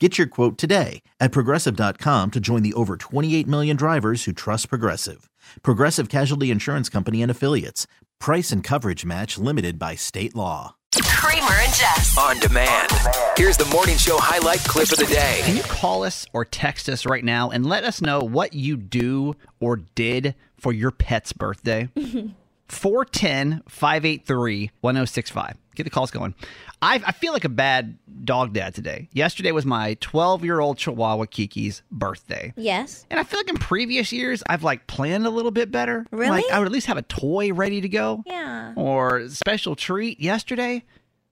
Get 0.00 0.18
your 0.18 0.26
quote 0.26 0.58
today 0.58 1.02
at 1.20 1.30
progressive.com 1.30 2.32
to 2.32 2.40
join 2.40 2.64
the 2.64 2.74
over 2.74 2.96
28 2.96 3.46
million 3.46 3.76
drivers 3.76 4.24
who 4.24 4.32
trust 4.32 4.68
Progressive. 4.68 5.30
Progressive 5.62 6.08
Casualty 6.08 6.50
Insurance 6.50 6.88
Company 6.88 7.22
and 7.22 7.30
Affiliates. 7.30 7.86
Price 8.18 8.50
and 8.50 8.64
coverage 8.64 9.04
match 9.04 9.38
limited 9.38 9.78
by 9.78 9.94
state 9.94 10.34
law. 10.34 10.74
Kramer 11.00 11.46
and 11.46 11.72
Jess. 11.72 12.18
On 12.18 12.38
demand. 12.40 12.90
Here's 13.36 13.56
the 13.56 13.66
morning 13.66 13.96
show 13.96 14.18
highlight 14.18 14.58
clip 14.60 14.90
of 14.90 14.98
the 14.98 15.06
day. 15.06 15.42
Can 15.44 15.56
you 15.56 15.62
call 15.62 16.02
us 16.02 16.26
or 16.32 16.44
text 16.44 16.88
us 16.88 17.06
right 17.06 17.24
now 17.24 17.50
and 17.50 17.64
let 17.64 17.84
us 17.84 18.00
know 18.00 18.18
what 18.18 18.52
you 18.52 18.76
do 18.76 19.34
or 19.60 19.76
did 19.76 20.34
for 20.58 20.72
your 20.72 20.90
pet's 20.90 21.32
birthday? 21.32 21.88
410 22.68 23.62
583 23.68 24.70
1065. 24.80 25.56
Get 25.74 25.84
the 25.84 25.90
calls 25.90 26.10
going. 26.10 26.34
I, 26.80 27.02
I 27.04 27.12
feel 27.12 27.32
like 27.32 27.44
a 27.44 27.48
bad 27.48 27.98
dog 28.24 28.52
dad 28.52 28.74
today. 28.74 29.08
Yesterday 29.12 29.52
was 29.52 29.66
my 29.66 29.94
12 30.00 30.44
year 30.44 30.60
old 30.60 30.78
Chihuahua 30.78 31.24
Kiki's 31.26 31.82
birthday. 31.90 32.52
Yes. 32.56 33.06
And 33.10 33.18
I 33.18 33.24
feel 33.24 33.40
like 33.40 33.48
in 33.48 33.56
previous 33.56 34.12
years, 34.12 34.42
I've 34.48 34.62
like 34.62 34.86
planned 34.86 35.26
a 35.26 35.30
little 35.30 35.50
bit 35.50 35.70
better. 35.70 36.06
Really? 36.10 36.30
Like 36.30 36.44
I 36.52 36.58
would 36.58 36.66
at 36.66 36.72
least 36.72 36.86
have 36.86 36.96
a 36.96 37.02
toy 37.02 37.52
ready 37.52 37.80
to 37.80 37.88
go. 37.88 38.22
Yeah. 38.26 38.72
Or 38.76 39.28
special 39.28 39.74
treat. 39.74 40.20
Yesterday, 40.20 40.84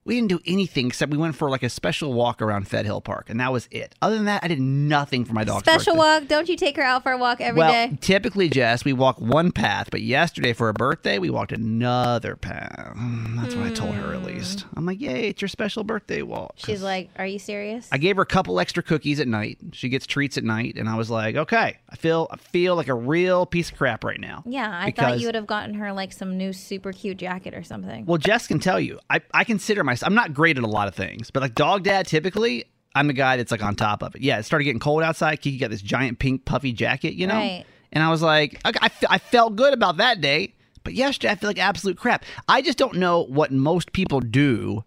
we 0.05 0.15
didn't 0.15 0.29
do 0.29 0.39
anything 0.45 0.87
except 0.87 1.11
we 1.11 1.17
went 1.17 1.35
for 1.35 1.49
like 1.49 1.63
a 1.63 1.69
special 1.69 2.13
walk 2.13 2.41
around 2.41 2.67
Fed 2.67 2.85
Hill 2.85 3.01
Park, 3.01 3.29
and 3.29 3.39
that 3.39 3.51
was 3.51 3.67
it. 3.71 3.95
Other 4.01 4.15
than 4.15 4.25
that, 4.25 4.43
I 4.43 4.47
did 4.47 4.59
nothing 4.59 5.25
for 5.25 5.33
my 5.33 5.43
dog's 5.43 5.63
Special 5.63 5.93
birthday. 5.93 6.19
walk. 6.19 6.27
Don't 6.27 6.49
you 6.49 6.57
take 6.57 6.75
her 6.75 6.83
out 6.83 7.03
for 7.03 7.11
a 7.11 7.17
walk 7.17 7.39
every 7.41 7.59
well, 7.59 7.71
day? 7.71 7.97
typically, 8.01 8.49
Jess, 8.49 8.83
we 8.83 8.93
walk 8.93 9.19
one 9.19 9.51
path, 9.51 9.89
but 9.91 10.01
yesterday 10.01 10.53
for 10.53 10.67
her 10.67 10.73
birthday, 10.73 11.19
we 11.19 11.29
walked 11.29 11.51
another 11.51 12.35
path. 12.35 12.93
Mm, 12.97 13.35
That's 13.41 13.55
what 13.55 13.65
I 13.65 13.71
told 13.71 13.95
her 13.95 14.13
at 14.13 14.23
least. 14.23 14.65
I'm 14.75 14.85
like, 14.85 14.99
yay, 14.99 15.29
it's 15.29 15.41
your 15.41 15.49
special 15.49 15.83
birthday 15.83 16.21
walk. 16.21 16.53
She's 16.57 16.81
like, 16.81 17.09
"Are 17.17 17.25
you 17.25 17.39
serious?" 17.39 17.87
I 17.91 17.97
gave 17.97 18.17
her 18.17 18.21
a 18.21 18.25
couple 18.25 18.59
extra 18.59 18.83
cookies 18.83 19.19
at 19.19 19.27
night. 19.27 19.57
She 19.71 19.89
gets 19.89 20.05
treats 20.05 20.37
at 20.37 20.43
night, 20.43 20.75
and 20.77 20.89
I 20.89 20.95
was 20.95 21.09
like, 21.09 21.35
okay, 21.35 21.77
I 21.89 21.95
feel 21.95 22.27
I 22.31 22.37
feel 22.37 22.75
like 22.75 22.87
a 22.87 22.93
real 22.93 23.45
piece 23.45 23.71
of 23.71 23.77
crap 23.77 24.03
right 24.03 24.19
now. 24.19 24.43
yeah, 24.45 24.69
I 24.73 24.91
thought 24.91 25.19
you 25.19 25.27
would 25.27 25.35
have 25.35 25.47
gotten 25.47 25.75
her 25.75 25.93
like 25.93 26.11
some 26.11 26.37
new 26.37 26.51
super 26.53 26.91
cute 26.91 27.17
jacket 27.17 27.53
or 27.53 27.63
something. 27.63 28.05
Well, 28.05 28.17
Jess 28.17 28.47
can 28.47 28.59
tell 28.59 28.79
you, 28.79 28.99
I, 29.09 29.21
I 29.33 29.43
consider 29.43 29.83
myself, 29.93 30.07
I'm 30.07 30.15
not 30.15 30.33
great 30.33 30.57
at 30.57 30.63
a 30.63 30.67
lot 30.67 30.87
of 30.87 30.95
things, 30.95 31.31
but 31.31 31.41
like 31.41 31.55
dog 31.55 31.83
dad, 31.83 32.07
typically, 32.07 32.65
I'm 32.95 33.07
the 33.07 33.13
guy 33.13 33.37
that's 33.37 33.51
like 33.51 33.63
on 33.63 33.75
top 33.75 34.03
of 34.03 34.15
it. 34.15 34.21
Yeah, 34.21 34.39
it 34.39 34.43
started 34.43 34.65
getting 34.65 34.79
cold 34.79 35.03
outside. 35.03 35.41
Kiki 35.41 35.57
got 35.57 35.69
this 35.69 35.81
giant 35.81 36.19
pink 36.19 36.45
puffy 36.45 36.71
jacket, 36.71 37.13
you 37.13 37.27
know? 37.27 37.35
Right. 37.35 37.65
And 37.91 38.03
I 38.03 38.09
was 38.09 38.21
like, 38.21 38.59
I, 38.65 38.71
I, 38.81 38.91
I 39.09 39.17
felt 39.19 39.55
good 39.55 39.73
about 39.73 39.97
that 39.97 40.19
day, 40.21 40.53
but 40.83 40.93
yesterday 40.93 41.31
I 41.31 41.35
feel 41.35 41.49
like 41.49 41.59
absolute 41.59 41.97
crap. 41.97 42.25
I 42.47 42.61
just 42.61 42.77
don't 42.77 42.95
know 42.95 43.23
what 43.23 43.51
most 43.51 43.93
people 43.93 44.19
do 44.19 44.83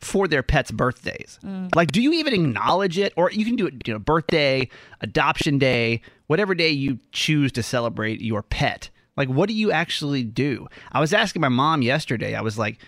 for 0.00 0.28
their 0.28 0.42
pets' 0.42 0.70
birthdays. 0.70 1.38
Mm. 1.42 1.74
Like, 1.74 1.92
do 1.92 2.02
you 2.02 2.12
even 2.14 2.34
acknowledge 2.34 2.98
it? 2.98 3.12
Or 3.16 3.30
you 3.30 3.44
can 3.44 3.56
do 3.56 3.66
it, 3.66 3.86
you 3.86 3.92
know, 3.92 3.98
birthday, 3.98 4.68
adoption 5.00 5.58
day, 5.58 6.02
whatever 6.26 6.54
day 6.54 6.70
you 6.70 6.98
choose 7.12 7.52
to 7.52 7.62
celebrate 7.62 8.20
your 8.20 8.42
pet. 8.42 8.90
Like, 9.16 9.28
what 9.28 9.48
do 9.48 9.54
you 9.54 9.72
actually 9.72 10.22
do? 10.22 10.68
I 10.92 11.00
was 11.00 11.14
asking 11.14 11.40
my 11.40 11.48
mom 11.48 11.80
yesterday, 11.82 12.34
I 12.34 12.42
was 12.42 12.58
like, 12.58 12.78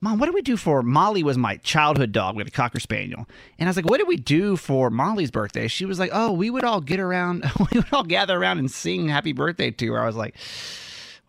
Mom, 0.00 0.18
what 0.18 0.26
did 0.26 0.34
we 0.34 0.42
do 0.42 0.56
for 0.56 0.82
Molly? 0.82 1.22
Was 1.24 1.36
my 1.36 1.56
childhood 1.56 2.12
dog. 2.12 2.36
We 2.36 2.40
had 2.40 2.48
a 2.48 2.52
cocker 2.52 2.78
spaniel, 2.78 3.26
and 3.58 3.68
I 3.68 3.70
was 3.70 3.76
like, 3.76 3.88
"What 3.88 3.98
did 3.98 4.06
we 4.06 4.16
do 4.16 4.56
for 4.56 4.90
Molly's 4.90 5.30
birthday?" 5.32 5.66
She 5.66 5.84
was 5.84 5.98
like, 5.98 6.10
"Oh, 6.12 6.30
we 6.32 6.50
would 6.50 6.62
all 6.64 6.80
get 6.80 7.00
around, 7.00 7.44
we 7.58 7.78
would 7.80 7.92
all 7.92 8.04
gather 8.04 8.38
around 8.38 8.58
and 8.58 8.70
sing 8.70 9.08
happy 9.08 9.32
birthday 9.32 9.70
to 9.72 9.92
her." 9.94 10.00
I 10.00 10.06
was 10.06 10.14
like, 10.16 10.36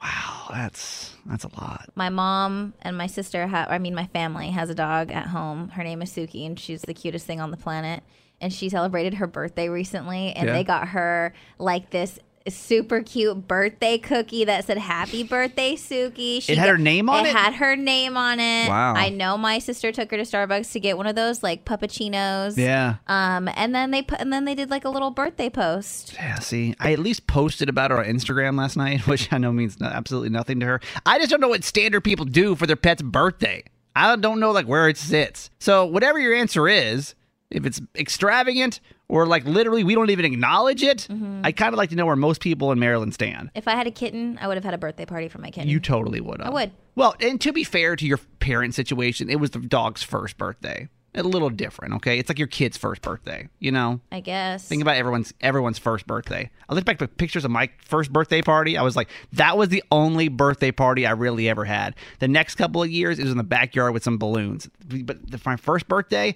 "Wow, 0.04 0.50
that's 0.52 1.16
that's 1.26 1.44
a 1.44 1.50
lot." 1.60 1.90
my 1.96 2.10
mom 2.10 2.74
and 2.84 2.96
my 2.98 3.08
sister 3.08 3.48
have 3.48 3.70
I 3.72 3.80
mean 3.80 3.96
my 3.96 4.06
family 4.08 4.52
has 4.52 4.70
a 4.70 4.76
dog 4.76 5.12
at 5.12 5.28
home. 5.28 5.70
Her 5.70 5.84
name 5.84 6.02
is 6.04 6.12
Suki 6.12 6.46
and 6.46 6.60
she's 6.60 6.82
the 6.84 6.94
cutest 6.94 7.26
thing 7.26 7.42
on 7.42 7.50
the 7.52 7.58
planet. 7.58 8.04
And 8.42 8.54
she 8.54 8.70
celebrated 8.70 9.16
her 9.16 9.28
birthday 9.28 9.68
recently 9.68 10.32
and 10.32 10.48
Yeah. 10.48 10.54
they 10.54 10.64
got 10.64 10.90
her 10.90 11.34
like 11.58 11.90
this 11.90 12.20
super 12.48 13.02
cute 13.02 13.48
birthday 13.48 13.98
cookie 13.98 14.46
that 14.46 14.66
said 14.66 14.78
happy 14.78 15.24
birthday 15.24 15.76
Suki. 15.76 16.42
She 16.42 16.54
It 16.54 16.58
had 16.58 16.70
her 16.70 16.78
name 16.78 17.10
on 17.10 17.26
it? 17.26 17.30
It 17.30 17.36
had 17.36 17.54
her 17.56 17.76
name 17.76 18.16
on 18.18 18.40
it. 18.40 18.70
Wow. 18.70 18.94
I 18.96 19.10
know 19.10 19.38
my 19.38 19.60
sister 19.60 19.92
took 19.92 20.10
her 20.12 20.18
to 20.18 20.24
Starbucks 20.24 20.72
to 20.72 20.80
get 20.80 20.98
one 20.98 21.06
of 21.08 21.16
those 21.16 21.44
like 21.44 21.66
puppuccinos. 21.66 22.58
Yeah, 22.58 22.96
Um 23.08 23.50
and 23.56 23.76
then 23.76 23.92
they 23.92 24.02
put 24.02 24.20
and 24.20 24.32
then 24.32 24.46
they 24.46 24.56
did 24.56 24.70
like 24.70 24.86
a 24.86 24.90
little 24.90 25.12
birthday 25.12 25.50
post. 25.50 26.14
yeah. 26.14 26.40
See, 26.40 26.76
I 26.80 26.94
at 26.94 27.00
least 27.00 27.28
posted 27.28 27.70
about 27.70 27.92
her 27.92 28.00
on 28.00 28.06
Instagram 28.06 28.58
last 28.58 28.78
night, 28.78 29.06
which 29.08 29.32
I 29.32 29.38
know 29.38 29.52
means 29.52 29.82
absolutely 29.82 30.30
nothing 30.30 30.60
to 30.62 30.66
her. 30.66 30.82
I 31.06 31.18
just 31.20 31.30
don't 31.30 31.42
know 31.42 31.50
what 31.50 31.64
standard 31.64 32.02
people 32.02 32.26
do 32.26 32.56
for 32.56 32.66
their 32.66 32.76
pet's 32.76 33.02
birthday. 33.02 33.64
I 33.96 34.16
don't 34.16 34.40
know 34.40 34.52
like 34.52 34.66
where 34.68 34.88
it 34.88 34.98
sits. 34.98 35.50
So 35.60 35.86
whatever 35.86 36.20
your 36.20 36.34
answer 36.34 36.68
is, 36.68 37.16
if 37.52 37.66
it's 37.66 37.82
extravagant 37.96 38.80
or 39.10 39.26
like 39.26 39.44
literally 39.44 39.84
we 39.84 39.96
don't 39.96 40.10
even 40.12 40.24
acknowledge 40.24 40.84
it, 40.84 41.08
mm-hmm. 41.10 41.42
I 41.44 41.52
kind 41.52 41.74
of 41.74 41.78
like 41.78 41.90
to 41.90 41.96
know 41.96 42.06
where 42.06 42.16
most 42.16 42.40
people 42.40 42.72
in 42.72 42.80
Maryland 42.80 43.14
stand. 43.14 43.52
If 43.56 43.68
I 43.68 43.76
had 43.76 43.88
a 43.88 43.92
kitten, 43.92 44.38
I 44.40 44.48
would 44.48 44.56
have 44.56 44.64
had 44.64 44.74
a 44.74 44.78
birthday 44.78 45.06
party 45.06 45.28
for 45.28 45.40
my 45.40 45.50
kitten. 45.50 45.70
You 45.70 45.80
totally 45.82 46.22
would. 46.22 46.42
I 46.42 46.50
would. 46.50 46.72
Well, 46.96 47.16
and 47.20 47.42
to 47.42 47.52
be 47.52 47.64
fair 47.64 47.96
to 47.96 48.06
your 48.06 48.20
parent 48.40 48.76
situation, 48.76 49.30
it 49.30 49.40
was 49.40 49.50
the 49.50 49.60
dog's 49.60 50.04
first 50.04 50.38
birthday. 50.38 50.88
A 51.16 51.24
little 51.24 51.50
different, 51.50 51.96
okay? 51.96 52.20
It's 52.20 52.30
like 52.30 52.38
your 52.38 52.48
kid's 52.48 52.78
first 52.78 53.02
birthday, 53.02 53.50
you 53.58 53.72
know? 53.72 54.00
I 54.12 54.20
guess. 54.20 54.68
Think 54.68 54.84
about 54.84 54.96
everyone's 54.96 55.34
everyone's 55.42 55.80
first 55.80 56.06
birthday. 56.06 56.52
I 56.70 56.76
look 56.76 56.86
back 56.86 57.02
at 57.02 57.18
pictures 57.18 57.44
of 57.44 57.50
my 57.50 57.72
first 57.84 58.14
birthday 58.14 58.44
party. 58.44 58.78
I 58.78 58.84
was 58.84 58.96
like, 58.96 59.10
that 59.34 59.58
was 59.58 59.70
the 59.70 59.84
only 59.92 60.28
birthday 60.28 60.72
party 60.72 61.08
I 61.08 61.12
really 61.12 61.50
ever 61.50 61.66
had. 61.66 61.96
The 62.20 62.28
next 62.28 62.56
couple 62.56 62.84
of 62.84 62.92
years, 62.92 63.18
it 63.18 63.24
was 63.24 63.32
in 63.32 63.40
the 63.40 63.44
backyard 63.44 63.96
with 63.96 64.04
some 64.04 64.20
balloons. 64.20 64.70
But 64.88 65.32
the, 65.32 65.42
my 65.48 65.56
first 65.56 65.88
birthday, 65.88 66.36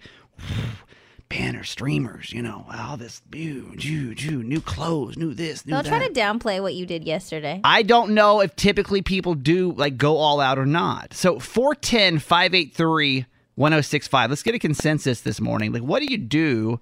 banner 1.34 1.64
streamers, 1.64 2.32
you 2.32 2.44
know, 2.44 2.64
all 2.72 2.96
this, 2.96 3.22
ew, 3.34 3.74
Jew, 3.76 4.14
Jew, 4.14 4.44
new 4.44 4.62
clothes, 4.62 5.18
new 5.18 5.34
this, 5.34 5.66
new 5.66 5.72
Don't 5.72 5.84
that. 5.84 5.90
try 5.90 6.08
to 6.08 6.14
downplay 6.14 6.62
what 6.62 6.76
you 6.76 6.86
did 6.86 7.06
yesterday. 7.06 7.60
I 7.64 7.82
don't 7.82 8.12
know 8.12 8.40
if 8.42 8.56
typically 8.56 9.02
people 9.02 9.34
do 9.34 9.72
like 9.72 9.98
go 9.98 10.18
all 10.18 10.40
out 10.40 10.60
or 10.60 10.68
not. 10.68 11.16
So 11.16 11.40
410 11.40 12.20
583 12.20 13.26
1065. 13.56 14.30
Let's 14.30 14.44
get 14.44 14.54
a 14.54 14.60
consensus 14.60 15.22
this 15.22 15.42
morning. 15.42 15.72
Like, 15.72 15.82
what 15.82 16.02
do 16.02 16.06
you 16.06 16.20
do 16.20 16.80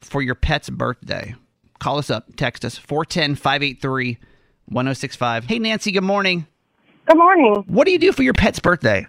for 0.00 0.22
your 0.22 0.34
pet's 0.34 0.70
birthday? 0.70 1.34
Call 1.78 1.98
us 1.98 2.08
up, 2.08 2.36
text 2.36 2.64
us 2.64 2.78
410 2.78 3.34
583 3.34 4.16
1065. 4.66 5.44
Hey, 5.44 5.58
Nancy, 5.58 5.92
good 5.92 6.04
morning. 6.04 6.46
Good 7.06 7.18
morning. 7.18 7.64
What 7.66 7.84
do 7.84 7.92
you 7.92 7.98
do 7.98 8.12
for 8.12 8.22
your 8.22 8.34
pet's 8.34 8.60
birthday? 8.60 9.06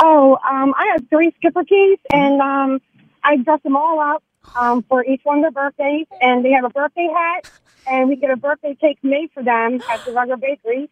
Oh, 0.00 0.38
um, 0.48 0.74
I 0.76 0.92
have 0.92 1.08
three 1.10 1.32
schipperkes, 1.42 1.98
and 2.12 2.40
um, 2.40 2.80
I 3.24 3.36
dress 3.36 3.60
them 3.62 3.76
all 3.76 4.00
up 4.00 4.22
um, 4.56 4.82
for 4.82 5.04
each 5.04 5.20
one 5.24 5.38
of 5.38 5.42
their 5.54 5.70
birthdays, 5.70 6.06
and 6.20 6.44
they 6.44 6.50
have 6.52 6.64
a 6.64 6.70
birthday 6.70 7.08
hat, 7.14 7.50
and 7.86 8.08
we 8.08 8.16
get 8.16 8.30
a 8.30 8.36
birthday 8.36 8.74
cake 8.80 8.98
made 9.02 9.30
for 9.32 9.42
them 9.42 9.80
at 9.90 10.04
the 10.04 10.12
Rugger 10.12 10.36
Bakery. 10.36 10.88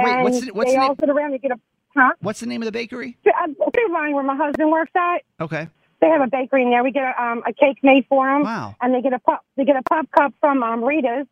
Wait, 0.00 0.22
what's 0.22 0.40
the- 0.40 0.52
what's 0.52 0.70
they 0.70 0.76
the 0.76 0.82
all 0.82 0.88
name? 0.88 0.96
sit 1.00 1.08
around 1.10 1.32
and 1.32 1.42
get 1.42 1.52
a 1.52 1.60
huh? 1.96 2.12
What's 2.20 2.40
the 2.40 2.46
name 2.46 2.62
of 2.62 2.66
the 2.66 2.72
bakery? 2.72 3.16
I'm 3.40 3.56
line 3.92 4.14
where 4.14 4.22
my 4.24 4.36
husband 4.36 4.70
works 4.70 4.92
at. 4.94 5.22
Okay. 5.40 5.68
They 6.00 6.08
have 6.08 6.22
a 6.22 6.28
bakery 6.28 6.62
in 6.62 6.70
there. 6.70 6.82
We 6.82 6.92
get 6.92 7.02
a, 7.04 7.22
um, 7.22 7.42
a 7.46 7.52
cake 7.52 7.78
made 7.82 8.06
for 8.08 8.26
them, 8.26 8.42
Wow. 8.42 8.74
and 8.80 8.94
they 8.94 9.02
get 9.02 9.12
a 9.12 9.18
pup. 9.18 9.44
They 9.56 9.64
get 9.64 9.76
a 9.76 9.82
pup 9.82 10.08
cup 10.16 10.32
from 10.40 10.62
um, 10.62 10.82
Rita's, 10.82 11.26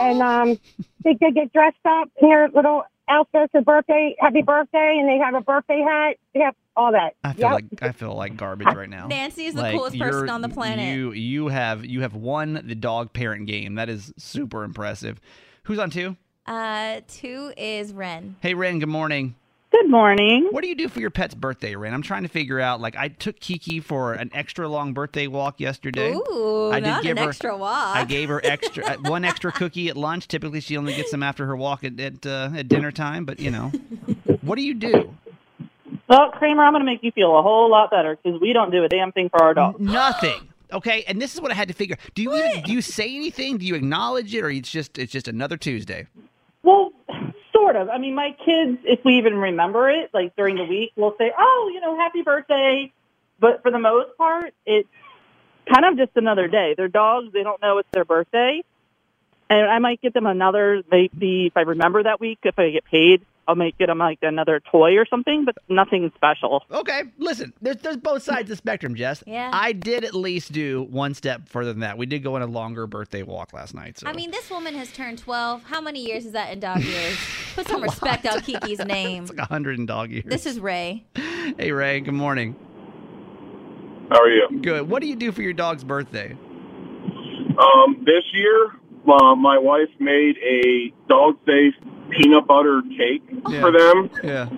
and 0.00 0.20
um, 0.20 0.58
they, 1.02 1.14
they 1.14 1.30
get 1.30 1.52
dressed 1.52 1.76
up 1.86 2.10
in 2.20 2.28
their 2.28 2.48
little 2.50 2.84
outfits 3.08 3.52
for 3.52 3.60
birthday, 3.62 4.14
happy 4.18 4.42
birthday, 4.42 4.96
and 5.00 5.08
they 5.08 5.18
have 5.24 5.34
a 5.34 5.40
birthday 5.40 5.80
hat. 5.80 6.16
They 6.34 6.40
have 6.40 6.54
all 6.76 6.92
that. 6.92 7.14
I 7.22 7.32
feel 7.32 7.42
Yep. 7.48 7.52
like 7.52 7.64
I 7.82 7.92
feel 7.92 8.14
like 8.14 8.36
garbage 8.36 8.74
right 8.74 8.88
now. 8.88 9.06
Nancy 9.06 9.46
is 9.46 9.54
the 9.54 9.62
Like, 9.62 9.76
coolest 9.76 9.98
person 9.98 10.30
on 10.30 10.40
the 10.40 10.48
planet. 10.48 10.86
You 10.96 11.12
you 11.12 11.48
have 11.48 11.84
you 11.84 12.00
have 12.02 12.14
won 12.14 12.62
the 12.64 12.74
dog 12.74 13.12
parent 13.12 13.46
game. 13.46 13.74
That 13.74 13.88
is 13.88 14.12
super 14.16 14.64
impressive. 14.64 15.20
Who's 15.64 15.78
on 15.78 15.90
two? 15.90 16.16
Uh, 16.46 17.00
two 17.08 17.52
is 17.56 17.92
Ren. 17.92 18.36
Hey 18.40 18.54
Ren, 18.54 18.78
good 18.78 18.88
morning. 18.88 19.34
Good 19.72 19.88
morning. 19.90 20.48
What 20.50 20.62
do 20.62 20.68
you 20.68 20.74
do 20.74 20.86
for 20.88 21.00
your 21.00 21.10
pet's 21.10 21.34
birthday, 21.34 21.74
Ren? 21.74 21.94
I'm 21.94 22.02
trying 22.02 22.24
to 22.24 22.28
figure 22.28 22.60
out. 22.60 22.80
Like, 22.80 22.94
I 22.94 23.08
took 23.08 23.40
Kiki 23.40 23.80
for 23.80 24.12
an 24.12 24.30
extra 24.34 24.68
long 24.68 24.92
birthday 24.92 25.26
walk 25.26 25.60
yesterday. 25.60 26.12
Ooh, 26.12 26.70
I 26.70 26.78
did 26.80 26.88
not 26.88 27.02
give 27.02 27.16
an 27.16 27.22
her- 27.24 27.30
extra 27.30 27.56
walk. 27.56 27.96
I 27.96 28.04
gave 28.04 28.28
her 28.28 28.40
extra 28.44 28.84
uh, 28.84 28.96
one 29.08 29.24
extra 29.24 29.50
cookie 29.50 29.88
at 29.88 29.96
lunch. 29.96 30.28
Typically, 30.28 30.60
she 30.60 30.76
only 30.76 30.94
gets 30.94 31.10
them 31.10 31.22
after 31.22 31.46
her 31.46 31.56
walk 31.56 31.84
at 31.84 31.98
at, 31.98 32.26
uh, 32.26 32.50
at 32.54 32.68
dinner 32.68 32.92
time. 32.92 33.24
But 33.24 33.40
you 33.40 33.50
know, 33.50 33.68
what 34.42 34.56
do 34.56 34.62
you 34.62 34.74
do? 34.74 35.14
Well, 36.06 36.30
Kramer, 36.32 36.62
I'm 36.64 36.74
going 36.74 36.84
to 36.84 36.86
make 36.90 37.02
you 37.02 37.10
feel 37.10 37.38
a 37.38 37.42
whole 37.42 37.70
lot 37.70 37.90
better 37.90 38.18
because 38.22 38.38
we 38.40 38.52
don't 38.52 38.70
do 38.70 38.84
a 38.84 38.88
damn 38.88 39.10
thing 39.12 39.30
for 39.30 39.42
our 39.42 39.54
dog. 39.54 39.80
Nothing. 39.80 40.48
Okay, 40.70 41.04
and 41.08 41.20
this 41.20 41.34
is 41.34 41.40
what 41.40 41.50
I 41.50 41.54
had 41.54 41.68
to 41.68 41.74
figure. 41.74 41.96
Do 42.14 42.22
you 42.22 42.34
even, 42.34 42.62
do 42.62 42.72
you 42.72 42.82
say 42.82 43.14
anything? 43.16 43.56
Do 43.58 43.64
you 43.64 43.74
acknowledge 43.74 44.34
it, 44.34 44.42
or 44.42 44.50
it's 44.50 44.70
just 44.70 44.98
it's 44.98 45.12
just 45.12 45.28
another 45.28 45.56
Tuesday? 45.56 46.06
Well, 46.62 46.92
sort 47.62 47.76
of. 47.76 47.88
I 47.88 47.98
mean, 47.98 48.14
my 48.14 48.30
kids, 48.44 48.78
if 48.84 49.04
we 49.04 49.18
even 49.18 49.34
remember 49.34 49.88
it, 49.90 50.10
like 50.12 50.34
during 50.36 50.56
the 50.56 50.64
week, 50.64 50.92
we'll 50.96 51.14
say, 51.18 51.32
"Oh, 51.36 51.70
you 51.72 51.80
know, 51.80 51.96
happy 51.96 52.22
birthday." 52.22 52.92
But 53.38 53.62
for 53.62 53.70
the 53.70 53.78
most 53.78 54.16
part, 54.16 54.54
it's 54.66 54.88
kind 55.72 55.84
of 55.84 55.96
just 55.96 56.16
another 56.16 56.48
day. 56.48 56.74
They're 56.76 56.88
dogs; 56.88 57.32
they 57.32 57.42
don't 57.42 57.60
know 57.62 57.78
it's 57.78 57.88
their 57.92 58.04
birthday. 58.04 58.62
And 59.48 59.68
I 59.68 59.78
might 59.78 60.00
get 60.00 60.14
them 60.14 60.26
another. 60.26 60.82
Maybe 60.90 61.46
if 61.46 61.56
I 61.56 61.62
remember 61.62 62.02
that 62.02 62.20
week, 62.20 62.38
if 62.44 62.58
I 62.58 62.70
get 62.70 62.84
paid, 62.84 63.24
I 63.48 63.54
might 63.54 63.76
get 63.76 63.86
them 63.86 63.98
like 63.98 64.18
another 64.22 64.60
toy 64.70 64.96
or 64.96 65.04
something, 65.06 65.44
but 65.44 65.56
nothing 65.68 66.10
special. 66.14 66.64
Okay, 66.70 67.02
listen, 67.18 67.52
there's, 67.60 67.76
there's 67.78 67.96
both 67.96 68.22
sides 68.22 68.42
of 68.42 68.48
the 68.48 68.56
spectrum, 68.56 68.94
Jess. 68.94 69.24
Yeah. 69.26 69.50
I 69.52 69.72
did 69.72 70.04
at 70.04 70.14
least 70.14 70.52
do 70.52 70.82
one 70.84 71.14
step 71.14 71.48
further 71.48 71.72
than 71.72 71.80
that. 71.80 71.98
We 71.98 72.06
did 72.06 72.22
go 72.22 72.36
on 72.36 72.42
a 72.42 72.46
longer 72.46 72.86
birthday 72.86 73.22
walk 73.22 73.52
last 73.52 73.74
night. 73.74 73.98
So. 73.98 74.06
I 74.06 74.12
mean, 74.12 74.30
this 74.30 74.48
woman 74.50 74.74
has 74.74 74.92
turned 74.92 75.18
12. 75.18 75.64
How 75.64 75.80
many 75.80 76.04
years 76.04 76.24
is 76.24 76.32
that 76.32 76.52
in 76.52 76.60
dog 76.60 76.82
years? 76.82 77.18
Put 77.54 77.66
some 77.66 77.82
respect 77.82 78.26
on 78.26 78.40
Kiki's 78.42 78.78
name. 78.86 79.24
it's 79.24 79.32
like 79.32 79.40
a 79.40 79.44
hundred 79.46 79.78
in 79.78 79.86
dog 79.86 80.10
years. 80.10 80.24
This 80.26 80.46
is 80.46 80.60
Ray. 80.60 81.04
Hey 81.14 81.72
Ray, 81.72 82.00
good 82.00 82.14
morning. 82.14 82.54
How 84.10 84.20
are 84.20 84.28
you? 84.30 84.60
Good. 84.62 84.88
What 84.88 85.02
do 85.02 85.08
you 85.08 85.16
do 85.16 85.32
for 85.32 85.42
your 85.42 85.52
dog's 85.52 85.82
birthday? 85.84 86.36
Um, 87.58 88.04
this 88.04 88.24
year, 88.32 88.72
uh, 89.08 89.34
my 89.34 89.58
wife 89.58 89.88
made 89.98 90.36
a 90.38 90.92
dog 91.08 91.36
safe 91.46 91.74
peanut 92.16 92.46
butter 92.46 92.82
cake 92.96 93.22
Yeah. 93.48 93.60
for 93.60 93.70
them, 93.72 94.10
Yeah. 94.22 94.48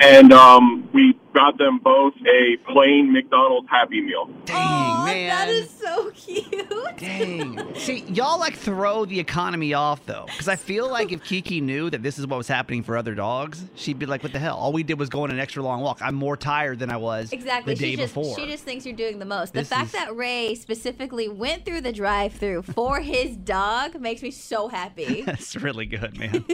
and 0.00 0.32
um, 0.32 0.88
we 0.92 1.18
got 1.34 1.58
them 1.58 1.78
both 1.78 2.14
a 2.26 2.56
plain 2.72 3.12
McDonald's 3.12 3.68
Happy 3.70 4.00
Meal. 4.00 4.28
Dang, 4.44 4.97
man. 5.14 5.28
that 5.28 5.48
is 5.48 5.70
so 5.70 6.10
cute. 6.12 6.96
Dang. 6.98 7.74
See, 7.76 8.00
y'all 8.08 8.38
like 8.38 8.54
throw 8.56 9.04
the 9.04 9.18
economy 9.20 9.74
off 9.74 10.04
though, 10.06 10.24
because 10.26 10.48
I 10.48 10.56
feel 10.56 10.90
like 10.90 11.12
if 11.12 11.22
Kiki 11.24 11.60
knew 11.60 11.90
that 11.90 12.02
this 12.02 12.18
is 12.18 12.26
what 12.26 12.36
was 12.36 12.48
happening 12.48 12.82
for 12.82 12.96
other 12.96 13.14
dogs, 13.14 13.64
she'd 13.74 13.98
be 13.98 14.06
like, 14.06 14.22
"What 14.22 14.32
the 14.32 14.38
hell? 14.38 14.56
All 14.56 14.72
we 14.72 14.82
did 14.82 14.98
was 14.98 15.08
go 15.08 15.22
on 15.22 15.30
an 15.30 15.38
extra 15.38 15.62
long 15.62 15.80
walk. 15.80 15.98
I'm 16.02 16.14
more 16.14 16.36
tired 16.36 16.78
than 16.78 16.90
I 16.90 16.96
was 16.96 17.32
Exactly. 17.32 17.74
the 17.74 17.80
day 17.80 17.90
she 17.92 17.96
just 17.96 18.14
before." 18.14 18.36
she 18.38 18.46
just 18.46 18.64
thinks 18.64 18.84
you're 18.84 18.96
doing 18.96 19.18
the 19.18 19.24
most. 19.24 19.52
This 19.52 19.68
the 19.68 19.74
fact 19.74 19.86
is- 19.86 19.92
that 19.92 20.14
Ray 20.16 20.54
specifically 20.54 21.28
went 21.28 21.64
through 21.64 21.82
the 21.82 21.92
drive-through 21.92 22.62
for 22.62 23.00
his 23.00 23.36
dog 23.36 24.00
makes 24.00 24.22
me 24.22 24.30
so 24.30 24.68
happy. 24.68 25.22
That's 25.26 25.54
really 25.56 25.86
good, 25.86 26.18
man. 26.18 26.44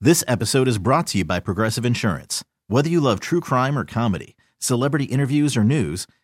This 0.00 0.24
episode 0.26 0.68
is 0.68 0.78
brought 0.78 1.06
to 1.08 1.18
you 1.18 1.24
by 1.24 1.40
Progressive 1.40 1.84
Insurance. 1.84 2.42
Whether 2.68 2.88
you 2.88 3.00
love 3.00 3.20
true 3.20 3.40
crime 3.40 3.78
or 3.78 3.84
comedy, 3.84 4.36
celebrity 4.58 5.04
interviews 5.06 5.56
or 5.56 5.64
news, 5.64 6.06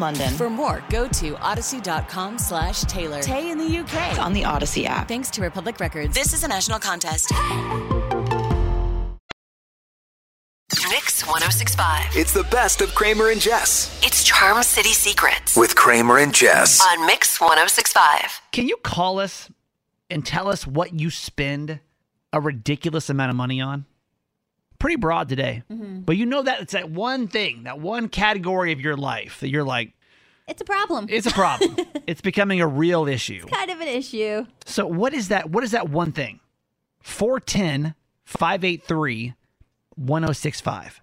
London. 0.00 0.34
For 0.34 0.50
more, 0.50 0.82
go 0.90 1.06
to 1.08 1.34
audacy.com 1.34 2.38
slash 2.38 2.82
Taylor. 2.82 3.20
Tay 3.20 3.50
in 3.50 3.58
the 3.58 3.66
UK. 3.78 4.10
It's 4.10 4.18
on 4.18 4.32
the 4.32 4.42
Audacy 4.42 4.86
app. 4.86 5.06
Thanks 5.08 5.30
to 5.30 5.42
Republic 5.42 5.78
Records. 5.78 6.14
This 6.14 6.32
is 6.32 6.42
a 6.42 6.48
national 6.48 6.78
contest. 6.78 7.30
Mix 10.88 11.24
1065. 11.26 12.16
It's 12.16 12.32
the 12.32 12.44
best 12.44 12.80
of 12.80 12.94
Kramer 12.94 13.30
and 13.30 13.40
Jess. 13.40 13.98
It's 14.04 14.24
Charm 14.24 14.62
City 14.62 14.90
Secrets 14.92 15.56
With 15.56 15.74
Kramer 15.74 16.18
and 16.18 16.34
Jess. 16.34 16.80
on 16.84 17.06
Mix 17.06 17.40
1065. 17.40 18.40
Can 18.52 18.68
you 18.68 18.76
call 18.76 19.18
us 19.18 19.50
and 20.08 20.24
tell 20.24 20.48
us 20.48 20.66
what 20.66 20.92
you 20.98 21.10
spend 21.10 21.80
a 22.32 22.40
ridiculous 22.40 23.10
amount 23.10 23.30
of 23.30 23.36
money 23.36 23.60
on? 23.60 23.84
Pretty 24.78 24.96
broad 24.96 25.28
today. 25.28 25.62
Mm-hmm. 25.70 26.00
But 26.00 26.16
you 26.16 26.26
know 26.26 26.42
that 26.42 26.62
it's 26.62 26.72
that 26.72 26.90
one 26.90 27.28
thing, 27.28 27.64
that 27.64 27.80
one 27.80 28.08
category 28.08 28.72
of 28.72 28.80
your 28.80 28.96
life 28.96 29.40
that 29.40 29.48
you're 29.48 29.64
like, 29.64 29.92
It's 30.50 30.60
a 30.60 30.64
problem. 30.64 31.06
it's 31.08 31.28
a 31.28 31.30
problem. 31.30 31.76
it's 32.08 32.20
becoming 32.20 32.60
a 32.60 32.66
real 32.66 33.06
issue. 33.06 33.46
kind 33.46 33.70
of 33.70 33.80
an 33.80 33.86
issue. 33.86 34.46
So 34.66 34.84
what 34.84 35.14
is 35.14 35.28
that? 35.28 35.48
What 35.48 35.62
is 35.62 35.70
that 35.70 35.88
one 35.88 36.10
thing? 36.10 36.40
410 36.98 37.94
583 38.24 39.34
1065. 39.94 41.02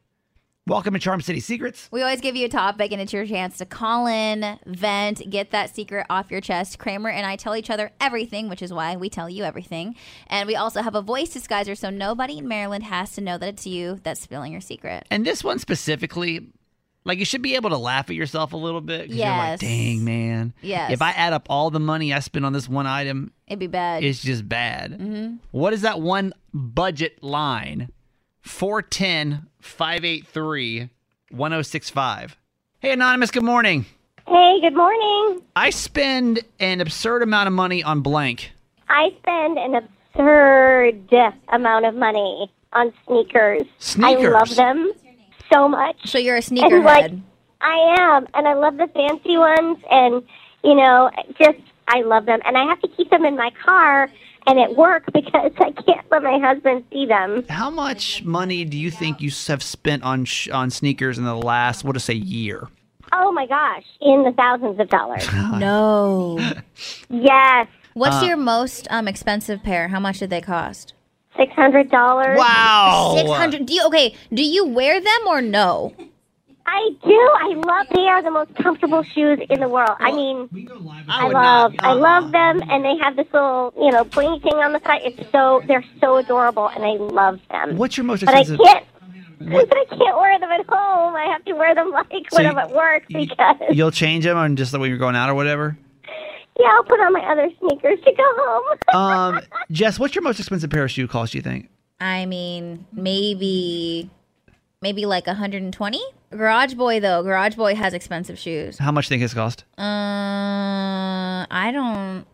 Welcome 0.68 0.96
to 0.96 1.00
Charm 1.00 1.22
City 1.22 1.40
Secrets. 1.40 1.88
We 1.94 2.02
always 2.02 2.20
give 2.20 2.36
you 2.36 2.46
a 2.46 2.50
topic, 2.50 2.92
and 2.92 3.02
it's 3.02 3.14
your 3.14 3.26
chance 3.26 3.58
to 3.60 3.66
call 3.66 4.06
in, 4.08 4.60
vent, 4.66 5.30
get 5.30 5.52
that 5.52 5.74
secret 5.74 6.06
off 6.10 6.30
your 6.30 6.42
chest. 6.42 6.78
Kramer 6.78 7.08
and 7.10 7.26
I 7.26 7.38
tell 7.38 7.56
each 7.56 7.70
other 7.70 7.94
everything, 8.02 8.50
which 8.50 8.62
is 8.62 8.74
why 8.74 8.98
we 8.98 9.10
tell 9.10 9.30
you 9.30 9.46
everything. 9.46 9.96
And 10.28 10.46
we 10.46 10.58
also 10.58 10.82
have 10.82 10.94
a 10.94 11.02
voice 11.02 11.34
disguiser, 11.34 11.78
so 11.78 11.90
nobody 11.90 12.40
in 12.40 12.50
Maryland 12.50 12.84
has 12.84 13.14
to 13.14 13.22
know 13.22 13.38
that 13.38 13.48
it's 13.48 13.66
you 13.66 14.02
that's 14.04 14.20
spilling 14.20 14.52
your 14.52 14.60
secret. 14.60 15.08
And 15.10 15.26
this 15.26 15.42
one 15.42 15.58
specifically, 15.60 16.50
like 17.08 17.18
you 17.20 17.26
should 17.26 17.42
be 17.42 17.56
able 17.56 17.70
to 17.72 17.78
laugh 17.78 18.10
at 18.10 18.16
yourself 18.16 18.54
a 18.54 18.58
little 18.58 18.82
bit. 18.82 19.08
'cause 19.08 19.16
You're 19.16 19.28
like, 19.28 19.60
dang, 19.60 20.04
man. 20.04 20.54
Yes. 20.62 20.92
If 20.92 21.02
I 21.02 21.12
add 21.12 21.34
up 21.34 21.48
all 21.50 21.72
the 21.72 21.80
money 21.80 22.14
I 22.14 22.20
spend 22.20 22.46
on 22.46 22.54
this 22.54 22.68
one 22.70 22.86
item, 22.86 23.32
It'd 23.48 23.60
be 23.60 23.68
bad. 23.68 24.04
it's 24.04 24.22
just 24.22 24.48
bad. 24.48 24.92
Mm-hmm. 24.92 25.36
What 25.52 25.74
is 25.74 25.82
that 25.82 26.00
one 26.02 26.34
budget 26.54 27.24
line? 27.24 27.90
410 28.42 29.48
583 29.60 30.90
1065. 31.32 32.38
Hey, 32.80 32.92
Anonymous, 32.94 33.32
good 33.32 33.44
morning. 33.44 33.86
Hey, 34.28 34.60
good 34.62 34.76
morning. 34.76 35.42
I 35.56 35.70
spend 35.72 36.42
an 36.60 36.82
absurd 36.82 37.24
amount 37.24 37.48
of 37.48 37.54
money 37.54 37.82
on 37.84 38.02
blank. 38.02 38.52
I 38.90 39.10
spend 39.20 39.58
an 39.58 39.76
absurd 39.76 41.10
amount 41.50 41.86
of 41.86 41.96
money 41.96 42.52
on 42.74 42.94
sneakers. 43.06 43.64
Sneakers? 43.80 44.26
I 44.26 44.30
love 44.40 44.56
them 44.56 44.92
so 45.52 45.68
much. 45.68 45.96
so 46.06 46.18
you're 46.18 46.36
a 46.36 46.38
And 46.38 46.46
sneakerhead. 46.46 46.84
like, 46.84 47.12
I 47.62 47.96
am, 48.00 48.28
and 48.34 48.48
I 48.48 48.54
love 48.54 48.78
the 48.78 48.88
fancy 48.88 49.38
ones, 49.38 49.78
and 49.90 50.24
you 50.64 50.76
know, 50.76 51.10
just 51.40 51.58
I 51.88 52.02
love 52.02 52.26
them, 52.26 52.40
and 52.46 52.58
I 52.58 52.66
have 52.66 52.80
to 52.82 52.88
keep 52.90 53.10
them 53.10 53.26
in 53.26 53.36
my 53.36 53.52
car. 53.64 54.10
and 54.50 54.60
at 54.60 54.76
work 54.78 55.04
because 55.14 55.52
I 55.60 55.72
can't 55.72 56.06
let 56.10 56.24
my 56.24 56.40
husband 56.40 56.86
see 56.92 57.06
them. 57.06 57.44
How 57.50 57.70
much 57.70 58.24
money 58.24 58.64
do 58.64 58.78
you 58.78 58.90
think 58.92 59.20
you 59.20 59.30
have 59.48 59.62
spent 59.62 60.04
on 60.04 60.24
sh- 60.26 60.50
on 60.50 60.70
sneakers 60.70 61.18
in 61.18 61.26
the 61.26 61.36
last, 61.36 61.84
what 61.84 61.94
to 61.94 62.00
say, 62.00 62.14
year? 62.14 62.68
Oh 63.12 63.32
my 63.32 63.46
gosh, 63.46 63.84
in 64.02 64.24
the 64.24 64.32
thousands 64.34 64.80
of 64.80 64.90
dollars. 64.90 65.28
no. 65.58 66.40
yes, 67.10 67.68
What's 67.94 68.22
Uh, 68.22 68.26
your 68.28 68.38
most 68.38 68.88
um, 68.92 69.08
expensive 69.08 69.64
pair? 69.64 69.88
How 69.88 70.00
much 70.00 70.20
did 70.20 70.30
they 70.30 70.42
cost? 70.42 70.94
Six 71.38 71.54
hundred 71.54 71.90
dollars. 71.92 72.38
Wow. 72.38 73.14
Six 73.18 73.30
hundred. 73.30 73.66
Do 73.66 73.74
you 73.74 73.86
okay? 73.88 74.16
Do 74.34 74.44
you 74.44 74.66
wear 74.66 75.00
them 75.00 75.20
or 75.28 75.42
no? 75.42 75.94
I 76.70 76.90
do. 77.02 77.10
I 77.40 77.54
love. 77.56 77.88
They 77.96 78.08
are 78.08 78.22
the 78.22 78.30
most 78.32 78.54
comfortable 78.56 79.02
shoes 79.02 79.40
in 79.50 79.62
the 79.62 79.70
world. 79.70 79.96
I 80.00 80.12
mean, 80.12 80.50
I 81.08 81.30
love. 81.30 81.74
I 81.80 81.94
love 81.94 82.32
them, 82.34 82.62
and 82.70 82.84
they 82.84 82.98
have 82.98 83.16
this 83.16 83.28
little, 83.34 83.74
you 83.80 83.90
know, 83.92 84.04
blingy 84.04 84.42
thing 84.44 84.56
on 84.56 84.74
the 84.74 84.82
side. 84.82 85.02
It's 85.06 85.32
so. 85.32 85.62
They're 85.66 85.86
so 86.02 86.18
adorable, 86.18 86.68
and 86.68 86.84
I 86.84 86.98
love 87.02 87.40
them. 87.50 87.78
What's 87.78 87.96
your 87.96 88.04
most 88.04 88.26
But 88.26 88.36
I 88.36 88.40
expensive? 88.42 88.66
can't. 88.66 88.86
But 89.40 89.72
I 89.72 89.86
can't 89.90 90.18
wear 90.18 90.40
them 90.40 90.50
at 90.50 90.66
home. 90.68 91.16
I 91.16 91.26
have 91.32 91.46
to 91.46 91.54
wear 91.54 91.76
them 91.76 91.92
like 91.92 92.08
So 92.32 92.38
when 92.38 92.46
you- 92.46 92.50
I'm 92.52 92.58
at 92.58 92.72
work 92.72 93.04
because 93.08 93.56
You'll 93.72 93.92
change 93.92 94.24
them 94.26 94.36
on 94.36 94.56
just 94.56 94.72
the 94.72 94.80
way 94.80 94.88
you're 94.90 94.98
going 94.98 95.16
out 95.16 95.30
or 95.30 95.36
whatever. 95.36 95.78
Yeah, 96.60 96.68
I'll 96.72 96.84
put 96.84 97.00
on 97.00 97.14
my 97.14 97.22
other 97.32 97.50
sneakers 97.60 98.00
to 98.06 98.12
go 98.14 98.24
home. 98.24 98.78
Um, 98.94 99.40
Jess, 99.72 100.00
what's 100.00 100.16
your 100.16 100.24
most 100.24 100.40
expensive 100.40 100.70
pair 100.70 100.84
of 100.84 100.92
shoe 100.92 101.08
cost? 101.08 101.34
You 101.34 101.42
think? 101.42 101.70
I 102.00 102.26
mean, 102.26 102.86
maybe, 102.94 104.10
maybe 104.82 105.06
like 105.06 105.28
120. 105.28 106.00
Garage 106.32 106.74
Boy 106.74 107.00
though, 107.00 107.24
Garage 107.24 107.56
Boy 107.56 107.76
has 107.76 107.94
expensive 107.94 108.38
shoes. 108.40 108.78
How 108.78 108.92
much 108.92 109.08
do 109.08 109.14
you 109.14 109.20
think 109.20 109.22
his 109.24 109.34
cost? 109.34 109.64
Uh, 109.78 111.46
I 111.50 111.72
don't, 111.74 112.26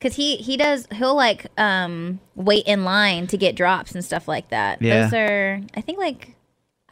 cause 0.00 0.14
he 0.14 0.36
he 0.36 0.56
does 0.56 0.86
he'll 0.92 1.14
like 1.14 1.46
um 1.58 2.18
wait 2.34 2.66
in 2.66 2.84
line 2.84 3.26
to 3.28 3.36
get 3.36 3.54
drops 3.56 3.92
and 3.92 4.04
stuff 4.04 4.26
like 4.26 4.48
that. 4.50 4.80
Yeah. 4.80 5.02
Those 5.04 5.14
are 5.14 5.60
I 5.74 5.80
think 5.80 5.98
like. 5.98 6.34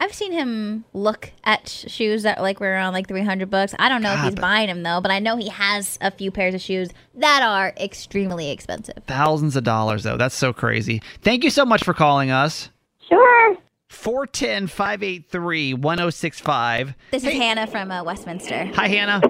I've 0.01 0.13
seen 0.15 0.31
him 0.31 0.83
look 0.93 1.31
at 1.43 1.69
sh- 1.69 1.85
shoes 1.87 2.23
that 2.23 2.41
like 2.41 2.59
were 2.59 2.71
around 2.71 2.93
like 2.93 3.07
300 3.07 3.51
bucks. 3.51 3.75
I 3.77 3.87
don't 3.87 4.01
know 4.01 4.11
if 4.13 4.19
he's 4.21 4.33
but- 4.33 4.41
buying 4.41 4.65
them 4.67 4.81
though, 4.81 4.99
but 4.99 5.11
I 5.11 5.19
know 5.19 5.37
he 5.37 5.49
has 5.49 5.99
a 6.01 6.09
few 6.09 6.31
pairs 6.31 6.55
of 6.55 6.61
shoes 6.61 6.89
that 7.13 7.43
are 7.43 7.71
extremely 7.79 8.49
expensive. 8.49 8.95
Thousands 9.05 9.55
of 9.55 9.63
dollars, 9.63 10.01
though. 10.01 10.17
That's 10.17 10.33
so 10.35 10.53
crazy. 10.53 11.03
Thank 11.21 11.43
you 11.43 11.51
so 11.51 11.65
much 11.65 11.83
for 11.83 11.93
calling 11.93 12.31
us. 12.31 12.69
Sure. 13.07 13.57
410 13.89 14.67
583 14.67 15.75
1065. 15.75 16.95
This 17.11 17.23
is 17.23 17.33
Hannah 17.33 17.67
from 17.67 17.91
uh, 17.91 18.03
Westminster. 18.03 18.71
Hi, 18.73 18.87
Hannah. 18.87 19.21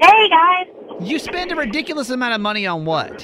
Hey 0.00 0.28
guys, 0.30 0.66
You 1.06 1.18
spend 1.18 1.52
a 1.52 1.56
ridiculous 1.56 2.08
amount 2.08 2.34
of 2.34 2.40
money 2.40 2.66
on 2.66 2.84
what? 2.86 3.22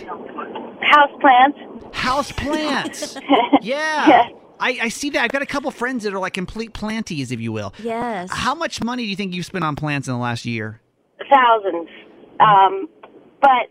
house 0.83 1.11
plants. 1.21 1.59
House 1.97 2.31
plants. 2.33 3.17
yeah. 3.63 4.07
Yes. 4.09 4.33
I, 4.61 4.79
I 4.83 4.89
see 4.89 5.11
that. 5.11 5.23
I've 5.23 5.33
got 5.33 5.43
a 5.43 5.47
couple 5.47 5.71
friends 5.71 6.05
that 6.05 6.13
are 6.15 6.19
like 6.19 6.35
complete 6.35 6.73
planties, 6.73 7.33
if 7.33 7.41
you 7.41 7.53
will. 7.53 7.73
Yes. 7.83 8.31
How 8.33 8.55
much 8.55 8.83
money 8.83 9.05
do 9.05 9.09
you 9.11 9.17
think 9.17 9.35
you've 9.35 9.47
spent 9.47 9.65
on 9.65 9.77
plants 9.77 10.09
in 10.09 10.15
the 10.15 10.21
last 10.21 10.45
year? 10.45 10.81
thousands. 11.31 11.89
Um, 12.41 12.89
but 13.41 13.71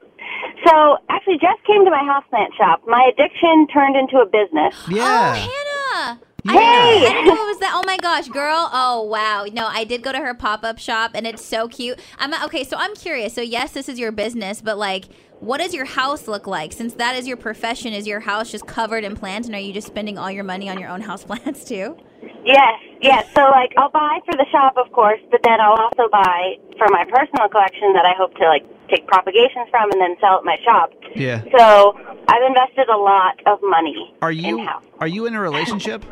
so 0.66 0.98
actually, 1.10 1.38
Jess 1.40 1.58
came 1.66 1.86
to 1.86 1.92
my 1.92 2.04
houseplant 2.04 2.56
shop. 2.58 2.82
My 2.88 3.10
addiction 3.12 3.68
turned 3.74 3.96
into 3.96 4.18
a 4.18 4.26
business. 4.26 4.76
Yeah. 4.90 5.36
Hannah. 5.36 6.20
Yay! 6.46 6.54
I 6.54 7.00
didn't 7.00 7.26
know 7.26 7.34
it 7.34 7.48
was 7.48 7.60
that. 7.60 7.74
Oh 7.76 7.84
my 7.86 7.98
gosh, 7.98 8.28
girl. 8.30 8.70
Oh 8.72 9.04
wow. 9.04 9.46
No, 9.52 9.68
I 9.68 9.84
did 9.84 10.02
go 10.02 10.12
to 10.12 10.20
her 10.20 10.34
pop 10.34 10.64
up 10.64 10.80
shop, 10.80 11.12
and 11.14 11.28
it's 11.28 11.44
so 11.44 11.68
cute. 11.68 12.00
I'm 12.20 12.34
okay. 12.46 12.64
So 12.64 12.78
I'm 12.78 12.96
curious. 12.96 13.34
So 13.34 13.42
yes, 13.42 13.72
this 13.74 13.90
is 13.90 14.00
your 14.00 14.12
business, 14.12 14.62
but 14.62 14.78
like, 14.78 15.06
what 15.40 15.60
does 15.60 15.74
your 15.74 15.86
house 15.86 16.28
look 16.28 16.48
like? 16.48 16.74
Since 16.74 16.94
that 16.96 17.16
is 17.16 17.28
your 17.28 17.38
profession, 17.38 17.94
is 17.94 18.08
your 18.08 18.22
house 18.22 18.52
just 18.52 18.66
covered 18.66 19.04
in 19.04 19.16
plants, 19.16 19.48
and 19.48 19.56
are 19.56 19.60
you 19.60 19.74
just 19.74 19.88
spending 19.88 20.18
all 20.18 20.32
your 20.32 20.44
money 20.44 20.70
on 20.70 20.80
your 20.80 20.90
own 20.90 21.02
house 21.02 21.24
plants 21.26 21.66
too? 21.66 21.98
Yes, 22.46 22.80
yes. 23.02 23.26
So 23.36 23.42
like, 23.52 23.74
I'll 23.78 23.92
buy 23.92 24.20
for 24.26 24.36
the 24.38 24.46
shop, 24.52 24.78
of 24.78 24.92
course, 24.92 25.20
but 25.32 25.42
then 25.44 25.60
I'll 25.60 25.80
also 25.80 26.08
buy 26.12 26.56
for 26.78 26.88
my 26.90 27.04
personal 27.06 27.50
collection 27.50 27.94
that 27.94 28.06
I 28.06 28.14
hope 28.18 28.34
to 28.36 28.46
like 28.48 28.64
take 28.90 29.08
propagations 29.08 29.68
from 29.70 29.92
and 29.92 30.02
then 30.02 30.16
sell 30.20 30.38
at 30.38 30.44
my 30.44 30.58
shop. 30.64 30.92
Yeah. 31.16 31.44
So 31.58 31.94
I've 32.28 32.44
invested 32.48 32.90
a 32.90 32.98
lot 32.98 33.40
of 33.46 33.60
money. 33.64 34.14
Are 34.22 34.32
you 34.32 34.68
are 35.00 35.08
you 35.08 35.26
in 35.26 35.36
a 35.36 35.42
relationship? 35.42 36.04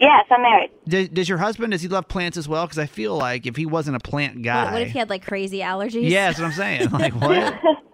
Yes, 0.00 0.24
I'm 0.30 0.40
married. 0.40 0.70
Does, 0.88 1.08
does 1.10 1.28
your 1.28 1.36
husband 1.38 1.72
does 1.72 1.82
he 1.82 1.88
love 1.88 2.08
plants 2.08 2.38
as 2.38 2.48
well? 2.48 2.64
Because 2.64 2.78
I 2.78 2.86
feel 2.86 3.16
like 3.18 3.46
if 3.46 3.56
he 3.56 3.66
wasn't 3.66 3.96
a 3.96 4.00
plant 4.00 4.42
guy, 4.42 4.64
What, 4.64 4.72
what 4.72 4.82
if 4.82 4.92
he 4.92 4.98
had 4.98 5.10
like 5.10 5.24
crazy 5.26 5.58
allergies? 5.58 6.08
yeah, 6.08 6.28
that's 6.28 6.38
what 6.38 6.46
I'm 6.46 6.52
saying. 6.52 6.90
Like 7.00 7.14
what? 7.14 7.54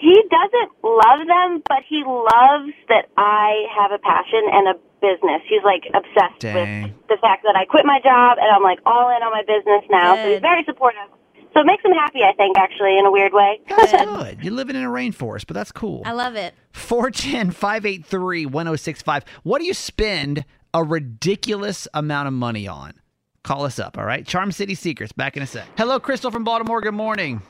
He 0.00 0.14
doesn't 0.30 0.70
love 0.84 1.26
them, 1.26 1.62
but 1.68 1.82
he 1.88 2.04
loves 2.06 2.70
that 2.88 3.10
I 3.16 3.66
have 3.76 3.90
a 3.90 3.98
passion 3.98 4.46
and 4.46 4.68
a 4.68 4.74
business. 5.02 5.42
He's 5.48 5.62
like 5.64 5.90
obsessed 5.90 6.38
Dang. 6.38 6.54
with 6.54 6.92
the 7.08 7.18
fact 7.20 7.42
that 7.42 7.56
I 7.56 7.64
quit 7.64 7.84
my 7.84 7.98
job 7.98 8.38
and 8.40 8.46
I'm 8.46 8.62
like 8.62 8.78
all 8.86 9.10
in 9.10 9.22
on 9.26 9.32
my 9.32 9.42
business 9.42 9.82
now. 9.90 10.14
So 10.14 10.30
he's 10.30 10.40
very 10.40 10.62
supportive. 10.64 11.10
So 11.58 11.62
it 11.62 11.66
makes 11.66 11.84
him 11.84 11.90
happy, 11.90 12.20
I 12.22 12.32
think, 12.34 12.56
actually, 12.56 12.96
in 13.00 13.04
a 13.04 13.10
weird 13.10 13.32
way. 13.32 13.60
That's 13.68 13.90
good. 14.04 14.44
You're 14.44 14.54
living 14.54 14.76
in 14.76 14.84
a 14.84 14.88
rainforest, 14.88 15.48
but 15.48 15.54
that's 15.54 15.72
cool. 15.72 16.02
I 16.04 16.12
love 16.12 16.36
it. 16.36 16.54
410 16.70 17.50
583 17.50 18.46
1065. 18.46 19.24
What 19.42 19.58
do 19.58 19.64
you 19.64 19.74
spend 19.74 20.44
a 20.72 20.84
ridiculous 20.84 21.88
amount 21.92 22.28
of 22.28 22.34
money 22.34 22.68
on? 22.68 22.92
Call 23.42 23.64
us 23.64 23.80
up, 23.80 23.98
all 23.98 24.04
right? 24.04 24.24
Charm 24.24 24.52
City 24.52 24.76
Secrets, 24.76 25.10
back 25.10 25.36
in 25.36 25.42
a 25.42 25.48
sec. 25.48 25.66
Hello, 25.76 25.98
Crystal 25.98 26.30
from 26.30 26.44
Baltimore. 26.44 26.80
Good 26.80 26.94
morning. 26.94 27.42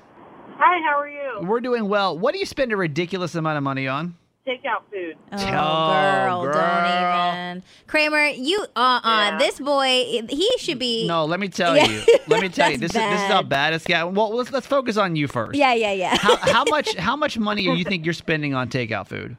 Hi, 0.57 0.81
how 0.89 0.99
are 0.99 1.11
you? 1.11 1.47
We're 1.47 1.61
doing 1.61 1.87
well. 1.87 2.19
What 2.19 2.33
do 2.33 2.39
you 2.39 2.47
spend 2.47 2.73
a 2.73 2.79
ridiculous 2.79 3.35
amount 3.35 3.59
of 3.59 3.63
money 3.63 3.89
on? 3.89 4.17
Takeout 4.49 4.83
food. 4.91 5.17
Oh, 5.33 5.37
Oh, 5.37 6.43
girl, 6.43 6.43
girl. 6.45 6.55
don't 6.55 6.87
even. 6.87 7.63
Kramer, 7.87 8.27
you 8.29 8.65
uh 8.75 9.01
uh 9.05 9.39
this 9.39 9.61
boy 9.61 10.23
he 10.31 10.51
should 10.59 10.79
be 10.79 11.07
No, 11.07 11.27
let 11.27 11.39
me 11.39 11.49
tell 11.61 11.77
you. 11.77 12.03
Let 12.29 12.41
me 12.41 12.49
tell 12.59 12.71
you. 12.71 12.79
That's 12.79 12.93
This 12.95 13.03
is 13.03 13.11
this 13.11 13.21
is 13.21 13.27
how 13.27 13.43
bad. 13.43 13.49
bad 13.51 13.75
it's 13.75 13.87
got. 13.87 14.13
Well, 14.15 14.35
let's 14.35 14.51
let's 14.51 14.67
focus 14.67 14.97
on 14.97 15.17
you 15.17 15.29
first. 15.29 15.55
Yeah, 15.55 15.75
yeah, 15.75 15.93
yeah. 15.93 16.17
How, 16.17 16.37
how 16.37 16.65
much 16.69 16.95
how 16.97 17.15
much 17.17 17.37
money 17.39 17.65
do 17.65 17.75
you 17.75 17.85
think 17.85 18.07
you're 18.07 18.15
spending 18.15 18.55
on 18.55 18.71
takeout 18.71 19.07
food 19.07 19.37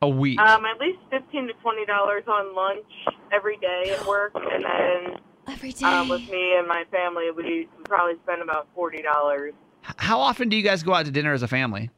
a 0.00 0.08
week? 0.08 0.38
Um, 0.38 0.64
at 0.64 0.78
least 0.80 0.98
fifteen 1.10 1.48
to 1.48 1.54
twenty 1.54 1.84
dollars 1.86 2.22
on 2.28 2.54
lunch 2.54 2.86
every 3.32 3.56
day 3.56 3.94
at 3.98 4.06
work, 4.06 4.32
and 4.36 4.62
then 4.64 5.18
every 5.48 5.72
day. 5.72 5.86
um, 5.86 6.08
with 6.08 6.20
me 6.30 6.54
and 6.56 6.68
my 6.68 6.84
family, 6.92 7.30
we 7.36 7.66
probably 7.84 8.14
spend 8.22 8.42
about 8.42 8.68
forty 8.76 9.02
dollars. 9.02 9.54
how 9.82 10.20
often 10.20 10.48
do 10.48 10.56
you 10.56 10.62
guys 10.62 10.84
go 10.84 10.94
out 10.94 11.06
to 11.06 11.10
dinner 11.10 11.32
as 11.32 11.42
a 11.42 11.48
family, 11.48 11.90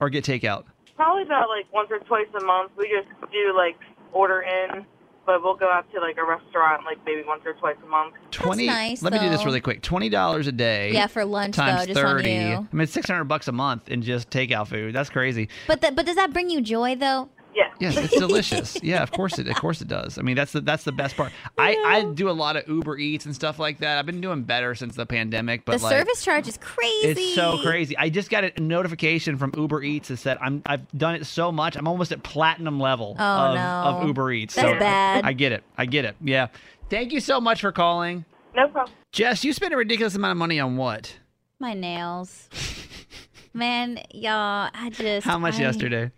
or 0.00 0.10
get 0.10 0.24
takeout? 0.24 0.64
Probably 0.96 1.22
about 1.22 1.48
like 1.48 1.72
once 1.72 1.88
or 1.90 1.98
twice 2.00 2.26
a 2.40 2.44
month. 2.44 2.72
We 2.76 2.84
just 2.88 3.08
do 3.32 3.52
like 3.56 3.76
order 4.12 4.42
in, 4.42 4.86
but 5.26 5.42
we'll 5.42 5.56
go 5.56 5.68
out 5.68 5.90
to 5.92 6.00
like 6.00 6.16
a 6.18 6.24
restaurant 6.24 6.84
like 6.84 6.98
maybe 7.04 7.22
once 7.26 7.42
or 7.44 7.54
twice 7.54 7.76
a 7.82 7.86
month. 7.88 8.14
Twenty. 8.30 8.66
nice, 8.66 9.02
let 9.02 9.12
me 9.12 9.18
do 9.18 9.28
this 9.28 9.40
though. 9.40 9.46
really 9.46 9.60
quick. 9.60 9.82
Twenty 9.82 10.08
dollars 10.08 10.46
a 10.46 10.52
day. 10.52 10.92
Yeah, 10.92 11.08
for 11.08 11.24
lunch, 11.24 11.56
times 11.56 11.80
though, 11.80 11.86
just 11.86 12.00
on 12.04 12.18
thirty. 12.18 12.30
you. 12.30 12.68
I 12.72 12.76
mean, 12.76 12.86
six 12.86 13.08
hundred 13.08 13.24
bucks 13.24 13.48
a 13.48 13.52
month 13.52 13.88
in 13.88 14.02
just 14.02 14.30
takeout 14.30 14.68
food. 14.68 14.94
That's 14.94 15.10
crazy. 15.10 15.48
But 15.66 15.80
th- 15.80 15.96
but 15.96 16.06
does 16.06 16.16
that 16.16 16.32
bring 16.32 16.50
you 16.50 16.60
joy 16.60 16.94
though? 16.94 17.28
Yeah. 17.54 17.72
Yes, 17.78 17.96
it's 17.96 18.16
delicious. 18.18 18.76
yeah, 18.82 19.02
of 19.02 19.10
course 19.12 19.38
it. 19.38 19.48
Of 19.48 19.56
course 19.56 19.80
it 19.80 19.88
does. 19.88 20.18
I 20.18 20.22
mean, 20.22 20.36
that's 20.36 20.52
the 20.52 20.60
that's 20.60 20.84
the 20.84 20.92
best 20.92 21.16
part. 21.16 21.32
I 21.58 21.76
I 21.86 22.04
do 22.14 22.28
a 22.28 22.32
lot 22.32 22.56
of 22.56 22.66
Uber 22.68 22.96
Eats 22.98 23.26
and 23.26 23.34
stuff 23.34 23.58
like 23.58 23.78
that. 23.78 23.98
I've 23.98 24.06
been 24.06 24.20
doing 24.20 24.42
better 24.42 24.74
since 24.74 24.96
the 24.96 25.06
pandemic, 25.06 25.64
but 25.64 25.78
the 25.78 25.84
like. 25.84 25.92
service 25.98 26.24
charge 26.24 26.48
is 26.48 26.58
crazy. 26.58 27.08
It's 27.08 27.34
so 27.34 27.58
crazy. 27.62 27.96
I 27.96 28.08
just 28.08 28.30
got 28.30 28.44
a 28.44 28.52
notification 28.60 29.36
from 29.36 29.52
Uber 29.56 29.82
Eats 29.82 30.08
that 30.08 30.16
said 30.18 30.38
I'm 30.40 30.62
I've 30.66 30.90
done 30.96 31.14
it 31.14 31.26
so 31.26 31.50
much. 31.52 31.76
I'm 31.76 31.86
almost 31.88 32.12
at 32.12 32.22
platinum 32.22 32.80
level 32.80 33.16
Oh, 33.18 33.22
of, 33.24 33.54
no. 33.54 33.60
of 33.60 34.06
Uber 34.06 34.32
Eats. 34.32 34.54
That's 34.54 34.68
so 34.68 34.78
bad. 34.78 35.24
I 35.24 35.32
get 35.32 35.52
it. 35.52 35.62
I 35.78 35.86
get 35.86 36.04
it. 36.04 36.16
Yeah. 36.22 36.48
Thank 36.90 37.12
you 37.12 37.20
so 37.20 37.40
much 37.40 37.60
for 37.60 37.72
calling. 37.72 38.24
No 38.54 38.68
problem. 38.68 38.94
Jess, 39.12 39.42
you 39.44 39.52
spent 39.52 39.74
a 39.74 39.76
ridiculous 39.76 40.14
amount 40.14 40.32
of 40.32 40.36
money 40.38 40.60
on 40.60 40.76
what? 40.76 41.16
My 41.58 41.72
nails. 41.74 42.48
Man, 43.54 44.00
y'all, 44.12 44.70
I 44.74 44.90
just 44.90 45.24
How 45.26 45.38
much 45.38 45.54
I- 45.56 45.60
yesterday? 45.60 46.10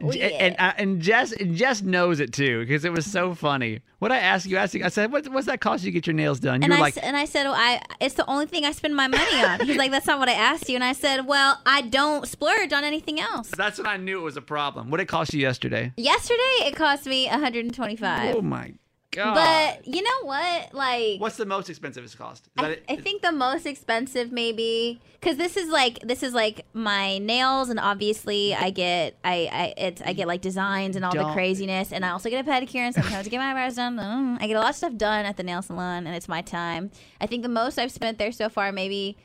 Yeah. 0.00 0.26
And 0.26 0.56
uh, 0.58 0.72
and 0.76 1.00
Jess 1.00 1.32
and 1.32 1.56
Jess 1.56 1.82
knows 1.82 2.20
it 2.20 2.32
too 2.32 2.60
because 2.60 2.84
it 2.84 2.92
was 2.92 3.06
so 3.06 3.34
funny. 3.34 3.80
What 3.98 4.12
I 4.12 4.18
asked 4.18 4.46
you, 4.46 4.58
I 4.58 4.62
asked 4.64 4.74
you, 4.74 4.84
I 4.84 4.88
said, 4.88 5.12
"What, 5.12 5.28
"What's 5.28 5.46
that 5.46 5.60
cost 5.60 5.84
you 5.84 5.90
to 5.90 5.92
get 5.92 6.06
your 6.06 6.14
nails 6.14 6.40
done?" 6.40 6.60
You 6.60 6.66
And 6.66 6.74
I, 6.74 6.80
like, 6.80 6.98
and 7.02 7.16
I 7.16 7.24
said, 7.24 7.44
well, 7.44 7.54
I 7.54 7.80
it's 8.00 8.14
the 8.14 8.26
only 8.26 8.46
thing 8.46 8.64
I 8.64 8.72
spend 8.72 8.94
my 8.94 9.08
money 9.08 9.42
on. 9.44 9.60
He's 9.60 9.76
like, 9.76 9.90
that's 9.90 10.06
not 10.06 10.18
what 10.18 10.28
I 10.28 10.32
asked 10.34 10.68
you. 10.68 10.74
And 10.74 10.84
I 10.84 10.92
said, 10.92 11.26
well, 11.26 11.60
I 11.64 11.82
don't 11.82 12.26
splurge 12.26 12.72
on 12.72 12.84
anything 12.84 13.20
else. 13.20 13.50
"That's 13.56 13.78
when 13.78 13.86
I 13.86 13.96
knew 13.96 14.18
it 14.18 14.24
was 14.24 14.36
a 14.36 14.42
problem." 14.42 14.90
What 14.90 14.98
did 14.98 15.04
it 15.04 15.08
cost 15.08 15.32
you 15.32 15.40
yesterday? 15.40 15.92
Yesterday, 15.96 16.56
it 16.60 16.76
cost 16.76 17.06
me 17.06 17.26
125. 17.26 18.36
Oh 18.36 18.42
my 18.42 18.74
god! 19.16 19.34
But 19.34 19.88
you 19.88 20.02
know 20.02 20.22
what? 20.22 20.74
Like, 20.74 21.20
what's 21.20 21.36
the 21.36 21.46
most 21.46 21.68
expensive 21.68 22.04
it's 22.04 22.14
cost? 22.14 22.46
Is 22.46 22.50
that 22.56 22.64
I, 22.64 22.68
it? 22.68 22.84
I 22.88 22.96
think 22.96 23.22
the 23.22 23.32
most 23.32 23.66
expensive 23.66 24.30
maybe 24.30 25.00
because 25.20 25.36
this 25.36 25.56
is 25.56 25.68
like 25.68 25.98
this 26.00 26.22
is 26.22 26.32
like 26.34 26.64
my 26.72 27.18
nails 27.18 27.68
and 27.68 27.80
obviously 27.80 28.54
I 28.54 28.70
get 28.70 29.18
I 29.24 29.48
I 29.52 29.74
it's 29.76 30.02
I 30.02 30.12
get 30.12 30.28
like 30.28 30.40
designs 30.42 30.94
and 30.96 31.04
all 31.04 31.12
the 31.12 31.18
Don't- 31.18 31.32
craziness 31.32 31.92
and 31.92 32.04
I 32.04 32.10
also 32.10 32.30
get 32.30 32.46
a 32.46 32.48
pedicure 32.48 32.82
and 32.82 32.94
sometimes 32.94 33.26
I 33.26 33.30
get 33.30 33.38
my 33.38 33.50
eyebrows 33.50 33.74
done. 33.74 33.96
Mm, 33.96 34.38
I 34.40 34.46
get 34.46 34.54
a 34.54 34.60
lot 34.60 34.70
of 34.70 34.76
stuff 34.76 34.96
done 34.96 35.24
at 35.26 35.36
the 35.36 35.42
nail 35.42 35.62
salon 35.62 36.06
and 36.06 36.14
it's 36.14 36.28
my 36.28 36.42
time. 36.42 36.90
I 37.20 37.26
think 37.26 37.42
the 37.42 37.48
most 37.48 37.78
I've 37.78 37.92
spent 37.92 38.18
there 38.18 38.32
so 38.32 38.48
far 38.48 38.70
maybe 38.70 39.16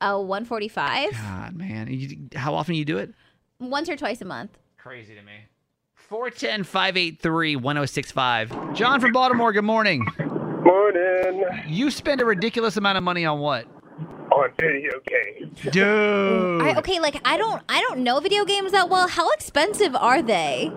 a 0.00 0.20
145 0.20 1.12
God, 1.12 1.56
man, 1.56 1.88
you, 1.88 2.28
how 2.34 2.54
often 2.54 2.74
do 2.74 2.78
you 2.78 2.84
do 2.84 2.98
it? 2.98 3.12
once 3.60 3.88
or 3.88 3.96
twice 3.96 4.20
a 4.20 4.24
month. 4.24 4.58
Crazy 4.76 5.14
to 5.14 5.22
me. 5.22 5.32
410 6.12 6.64
583 6.64 7.56
1065. 7.56 8.74
John 8.74 9.00
from 9.00 9.12
Baltimore, 9.12 9.50
good 9.50 9.64
morning. 9.64 10.06
Morning. 10.62 11.42
You 11.66 11.90
spend 11.90 12.20
a 12.20 12.26
ridiculous 12.26 12.76
amount 12.76 12.98
of 12.98 13.02
money 13.02 13.24
on 13.24 13.38
what? 13.38 13.64
On 14.30 14.50
video 14.60 14.92
games. 15.06 15.58
Dude. 15.72 16.60
I, 16.60 16.74
okay, 16.76 17.00
like 17.00 17.18
I 17.26 17.38
don't 17.38 17.62
I 17.66 17.80
don't 17.80 18.00
know 18.00 18.20
video 18.20 18.44
games 18.44 18.72
that 18.72 18.90
well. 18.90 19.08
How 19.08 19.30
expensive 19.30 19.96
are 19.96 20.20
they? 20.20 20.70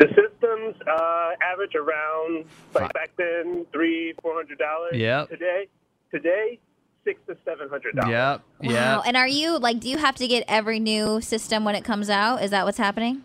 The 0.00 0.08
systems 0.08 0.74
uh, 0.90 1.30
average 1.40 1.76
around 1.76 2.46
like 2.74 2.92
back 2.92 3.12
then 3.16 3.66
three 3.72 4.14
four 4.20 4.34
hundred 4.34 4.58
dollars. 4.58 4.96
Yep. 4.96 5.28
Today, 5.28 5.68
today 6.10 6.58
six 7.04 7.20
to 7.28 7.36
seven 7.44 7.68
hundred 7.68 7.94
dollars. 7.94 8.40
Yep. 8.62 8.72
Wow. 8.72 9.04
And 9.06 9.16
are 9.16 9.28
you 9.28 9.60
like 9.60 9.78
do 9.78 9.88
you 9.88 9.98
have 9.98 10.16
to 10.16 10.26
get 10.26 10.42
every 10.48 10.80
new 10.80 11.20
system 11.20 11.64
when 11.64 11.76
it 11.76 11.84
comes 11.84 12.10
out? 12.10 12.42
Is 12.42 12.50
that 12.50 12.64
what's 12.64 12.78
happening? 12.78 13.22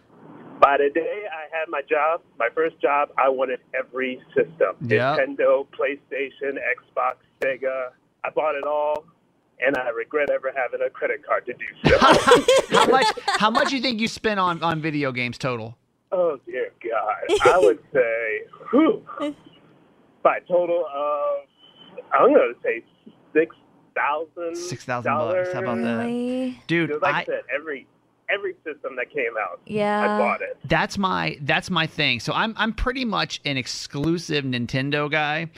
By 0.61 0.77
the 0.77 0.91
day 0.93 1.23
I 1.25 1.57
had 1.57 1.69
my 1.69 1.81
job, 1.81 2.21
my 2.37 2.49
first 2.53 2.79
job, 2.79 3.09
I 3.17 3.29
wanted 3.29 3.59
every 3.77 4.21
system: 4.35 4.75
Yep. 4.81 5.17
Nintendo, 5.17 5.65
PlayStation, 5.67 6.59
Xbox, 6.59 7.15
Sega. 7.41 7.89
I 8.23 8.29
bought 8.29 8.53
it 8.53 8.63
all, 8.63 9.05
and 9.59 9.75
I 9.75 9.89
regret 9.89 10.29
ever 10.29 10.53
having 10.55 10.85
a 10.85 10.89
credit 10.91 11.25
card 11.25 11.47
to 11.47 11.53
do 11.53 11.65
so. 11.85 11.97
How 12.69 12.85
much 12.85 13.07
how 13.25 13.49
much 13.49 13.71
you 13.71 13.81
think 13.81 13.99
you 13.99 14.07
spent 14.07 14.39
on, 14.39 14.61
on 14.61 14.81
video 14.81 15.11
games 15.11 15.39
total? 15.39 15.77
oh 16.11 16.39
dear 16.45 16.71
God! 16.83 17.39
I 17.43 17.57
would 17.57 17.79
say, 17.93 18.41
whew, 18.69 19.03
by 20.23 20.39
total 20.47 20.85
of, 20.93 21.47
I'm 22.13 22.33
going 22.33 22.53
to 22.53 22.59
say 22.63 22.83
six 23.33 23.55
thousand. 23.95 24.55
Six 24.55 24.85
thousand 24.85 25.11
bucks. 25.11 25.53
How 25.53 25.61
about 25.61 25.77
that? 25.77 26.55
Dude, 26.67 27.01
like 27.01 27.15
I, 27.15 27.21
I, 27.21 27.25
said, 27.25 27.41
every 27.53 27.87
every 28.33 28.53
system 28.63 28.95
that 28.95 29.09
came 29.11 29.33
out, 29.39 29.59
Yeah. 29.65 30.01
I 30.01 30.17
bought 30.17 30.41
it. 30.41 30.57
that's 30.65 30.97
my 30.97 31.37
that's 31.41 31.69
my 31.69 31.87
thing. 31.87 32.19
So 32.19 32.33
I'm 32.33 32.53
I'm 32.57 32.73
pretty 32.73 33.05
much 33.05 33.41
an 33.45 33.57
exclusive 33.57 34.43
Nintendo 34.45 35.09
guy. 35.11 35.49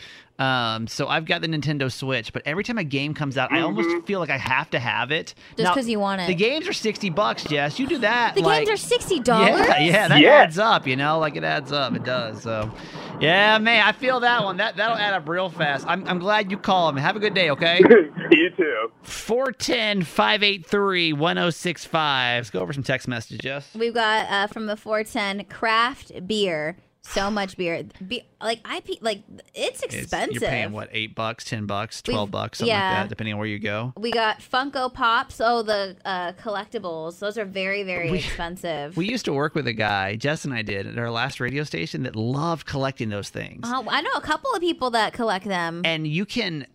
Um, 0.44 0.88
so 0.88 1.08
I've 1.08 1.26
got 1.26 1.42
the 1.42 1.48
Nintendo 1.48 1.92
Switch, 1.92 2.34
but 2.34 2.42
every 2.46 2.64
time 2.64 2.78
a 2.78 2.84
game 2.84 3.14
comes 3.14 3.38
out, 3.38 3.52
I 3.52 3.62
almost 3.62 4.06
feel 4.06 4.20
like 4.20 4.30
I 4.30 4.38
have 4.38 4.70
to 4.72 4.80
have 4.80 5.12
it. 5.12 5.34
Just 5.58 5.74
because 5.74 5.88
you 5.88 6.00
want 6.00 6.22
it. 6.22 6.28
The 6.28 6.36
games 6.36 6.68
are 6.68 6.74
sixty 6.74 7.10
bucks, 7.10 7.44
Jess. 7.46 7.80
You 7.80 7.88
do 7.88 7.98
that. 8.00 8.36
The 8.36 8.42
like, 8.42 8.66
games 8.66 8.70
are 8.82 8.84
sixty 8.84 9.20
dollars. 9.20 9.60
Yeah, 9.68 9.80
yeah, 9.80 10.08
that 10.10 10.20
Yeah. 10.20 10.30
adds 10.32 10.60
up. 10.60 10.86
You 10.88 10.96
know, 10.96 11.20
like 11.20 11.36
it 11.36 11.44
adds 11.44 11.72
up. 11.72 11.94
It 11.96 12.04
does. 12.04 12.42
So, 12.42 12.72
yeah, 13.20 13.58
man, 13.60 13.86
I 13.88 13.92
feel 13.94 14.20
that 14.22 14.44
one. 14.44 14.58
That 14.58 14.76
that'll 14.76 14.98
add 14.98 15.14
up 15.14 15.28
real 15.30 15.50
fast. 15.50 15.86
I'm 15.88 16.06
I'm 16.08 16.20
glad 16.20 16.52
you 16.52 16.58
called 16.58 16.96
me. 16.96 17.02
Have 17.02 17.16
a 17.16 17.20
good 17.20 17.34
day. 17.34 17.50
Okay. 17.52 17.80
you 18.32 18.50
too. 18.58 18.92
410-583-1065. 19.04 21.94
Let's 21.94 22.50
go 22.50 22.60
over 22.60 22.74
some 22.74 22.84
text 22.84 23.08
messages, 23.08 23.40
Jess. 23.40 23.74
We've 23.76 23.94
got 23.94 24.30
uh, 24.30 24.48
from 24.48 24.66
the 24.66 24.76
410 24.76 25.46
craft 25.46 26.28
beer. 26.28 26.76
So 27.06 27.30
much 27.30 27.58
beer. 27.58 27.84
Be- 28.08 28.24
like 28.42 28.60
I 28.64 28.80
pe- 28.80 28.96
like 29.02 29.24
it's 29.54 29.84
It's- 29.84 29.94
expensive. 30.04 30.42
You're 30.42 30.50
paying 30.50 30.72
what, 30.72 30.88
eight 30.94 31.16
bucks, 31.16 31.44
ten 31.44 31.66
bucks, 31.66 32.02
We've- 32.08 32.14
twelve 32.16 32.32
bucks, 32.32 32.60
something 32.60 32.74
yeah. 32.74 32.90
like 32.92 32.98
that, 33.04 33.10
depending 33.10 33.34
on 33.34 33.40
where 33.40 33.48
you 33.48 33.60
go. 33.60 33.94
We 33.98 34.10
got 34.12 34.40
Funko 34.40 34.92
Pops. 34.94 35.42
Oh, 35.42 35.64
the 35.64 35.98
uh, 36.06 36.32
collectibles. 36.34 37.20
Those 37.20 37.38
are 37.38 37.44
very, 37.46 37.84
very 37.84 38.10
We- 38.10 38.20
expensive. 38.20 38.96
We 38.96 39.06
used 39.10 39.26
to 39.26 39.34
work 39.34 39.54
with 39.54 39.68
a 39.68 39.74
guy, 39.74 40.16
Jess 40.16 40.46
and 40.46 40.54
I 40.54 40.62
did, 40.62 40.88
at 40.88 40.98
our 40.98 41.12
last 41.12 41.40
radio 41.42 41.64
station 41.66 42.04
that 42.04 42.16
loved 42.16 42.66
collecting 42.66 43.10
those 43.10 43.30
things. 43.30 43.62
Oh, 43.66 43.86
I 43.90 44.02
know 44.02 44.12
a 44.16 44.22
couple 44.22 44.54
of 44.54 44.62
people 44.62 44.92
that 44.92 45.12
collect 45.14 45.46
them. 45.46 45.82
And 45.84 46.08
you 46.08 46.26
can 46.26 46.66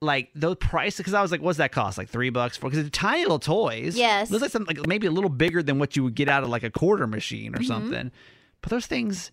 like 0.00 0.30
those 0.34 0.56
prices 0.56 0.98
because 0.98 1.14
I 1.14 1.22
was 1.22 1.32
like, 1.32 1.42
what's 1.42 1.58
that 1.58 1.72
cost? 1.72 1.98
Like 1.98 2.08
three 2.08 2.30
bucks 2.30 2.56
for 2.56 2.70
because 2.70 2.82
they're 2.84 2.90
tiny 2.90 3.22
little 3.22 3.40
toys. 3.40 3.96
Yes. 3.96 4.30
Looks 4.30 4.42
like 4.42 4.50
something 4.52 4.76
like 4.76 4.86
maybe 4.86 5.08
a 5.08 5.10
little 5.10 5.30
bigger 5.30 5.60
than 5.62 5.78
what 5.80 5.96
you 5.96 6.04
would 6.04 6.14
get 6.14 6.28
out 6.28 6.44
of 6.44 6.50
like 6.50 6.62
a 6.62 6.70
quarter 6.70 7.06
machine 7.08 7.54
or 7.54 7.58
Mhm. 7.58 7.66
something. 7.66 8.12
But 8.60 8.70
those 8.70 8.86
things 8.86 9.32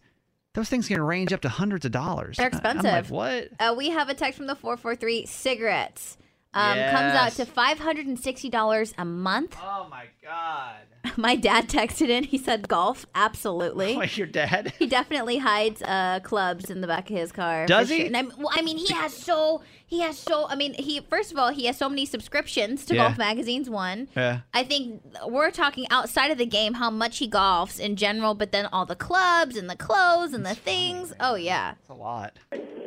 those 0.54 0.70
things 0.70 0.88
can 0.88 1.02
range 1.02 1.34
up 1.34 1.42
to 1.42 1.50
hundreds 1.50 1.86
of 1.86 1.92
dollars. 1.92 2.38
They're 2.38 2.46
I- 2.54 2.58
I'm 2.70 2.78
like, 2.78 2.86
expensive. 2.86 3.12
what? 3.12 3.48
Uh, 3.60 3.74
we 3.78 3.90
have 3.90 4.10
a 4.10 4.14
text 4.14 4.38
from 4.38 4.48
the 4.48 4.56
443 4.56 5.26
cigarettes. 5.26 6.18
Um, 6.56 6.78
Comes 6.92 7.16
out 7.16 7.32
to 7.34 7.46
$560 7.46 8.94
a 8.98 9.06
month. 9.06 9.58
Oh 9.62 9.88
my 9.90 10.06
god. 10.22 10.76
My 11.18 11.36
dad 11.36 11.68
texted 11.68 12.10
in. 12.10 12.24
He 12.24 12.38
said 12.38 12.68
golf. 12.68 13.06
Absolutely. 13.16 13.98
Wait, 13.98 14.18
your 14.18 14.28
dad? 14.28 14.74
He 14.80 14.86
definitely 14.88 15.38
hides 15.40 15.82
uh, 15.82 16.20
clubs 16.24 16.70
in 16.70 16.82
the 16.82 16.88
back 16.88 17.10
of 17.10 17.18
his 17.18 17.32
car. 17.32 17.66
Does 17.66 17.90
he? 17.90 17.98
sure. 17.98 18.06
And 18.06 18.16
I'm, 18.16 18.32
well, 18.38 18.50
I 18.52 18.62
mean, 18.62 18.78
he 18.78 18.94
has 18.94 19.14
so 19.14 19.62
he 19.94 20.02
has 20.02 20.18
so. 20.18 20.48
I 20.50 20.56
mean, 20.56 20.74
he 20.74 21.00
first 21.02 21.32
of 21.32 21.38
all 21.38 21.50
he 21.50 21.66
has 21.68 21.78
so 21.78 21.88
many 21.88 22.06
subscriptions 22.06 22.86
to 22.86 22.96
Yeah. 22.96 23.04
golf 23.08 23.18
magazines. 23.18 23.70
One, 23.70 24.08
Yeah. 24.16 24.40
I 24.54 24.64
think 24.64 25.02
we're 25.28 25.52
talking 25.52 25.86
outside 25.92 26.32
of 26.32 26.38
the 26.38 26.46
game 26.46 26.74
how 26.76 26.90
much 26.90 27.20
he 27.20 27.30
golfs 27.30 27.80
in 27.80 27.96
general, 27.96 28.34
but 28.34 28.52
then 28.52 28.66
all 28.74 28.86
the 28.86 28.96
clubs 28.96 29.56
and 29.56 29.70
the 29.70 29.76
clothes 29.76 30.34
and 30.34 30.46
the 30.46 30.56
things. 30.56 31.14
Oh 31.20 31.36
yeah. 31.36 31.74
It's 31.80 31.90
a 31.90 31.94
lot. 31.94 32.34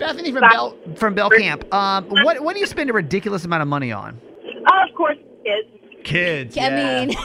Bethany 0.01 0.33
from 0.33 0.41
Bell 0.51 0.77
from 0.97 1.15
Belcamp. 1.15 1.73
Um, 1.73 2.07
what 2.25 2.41
what 2.43 2.55
do 2.55 2.61
you 2.61 2.67
spend 2.67 2.91
a 2.91 2.93
ridiculous 2.93 3.45
amount 3.45 3.63
of 3.63 3.69
money 3.69 3.93
on? 3.93 4.21
Oh, 4.45 4.89
of 4.89 4.95
course, 4.97 5.17
kids. 5.45 5.69
Kids. 6.05 6.57
I 6.59 6.61
yeah. 6.69 7.05
mean, 7.07 7.17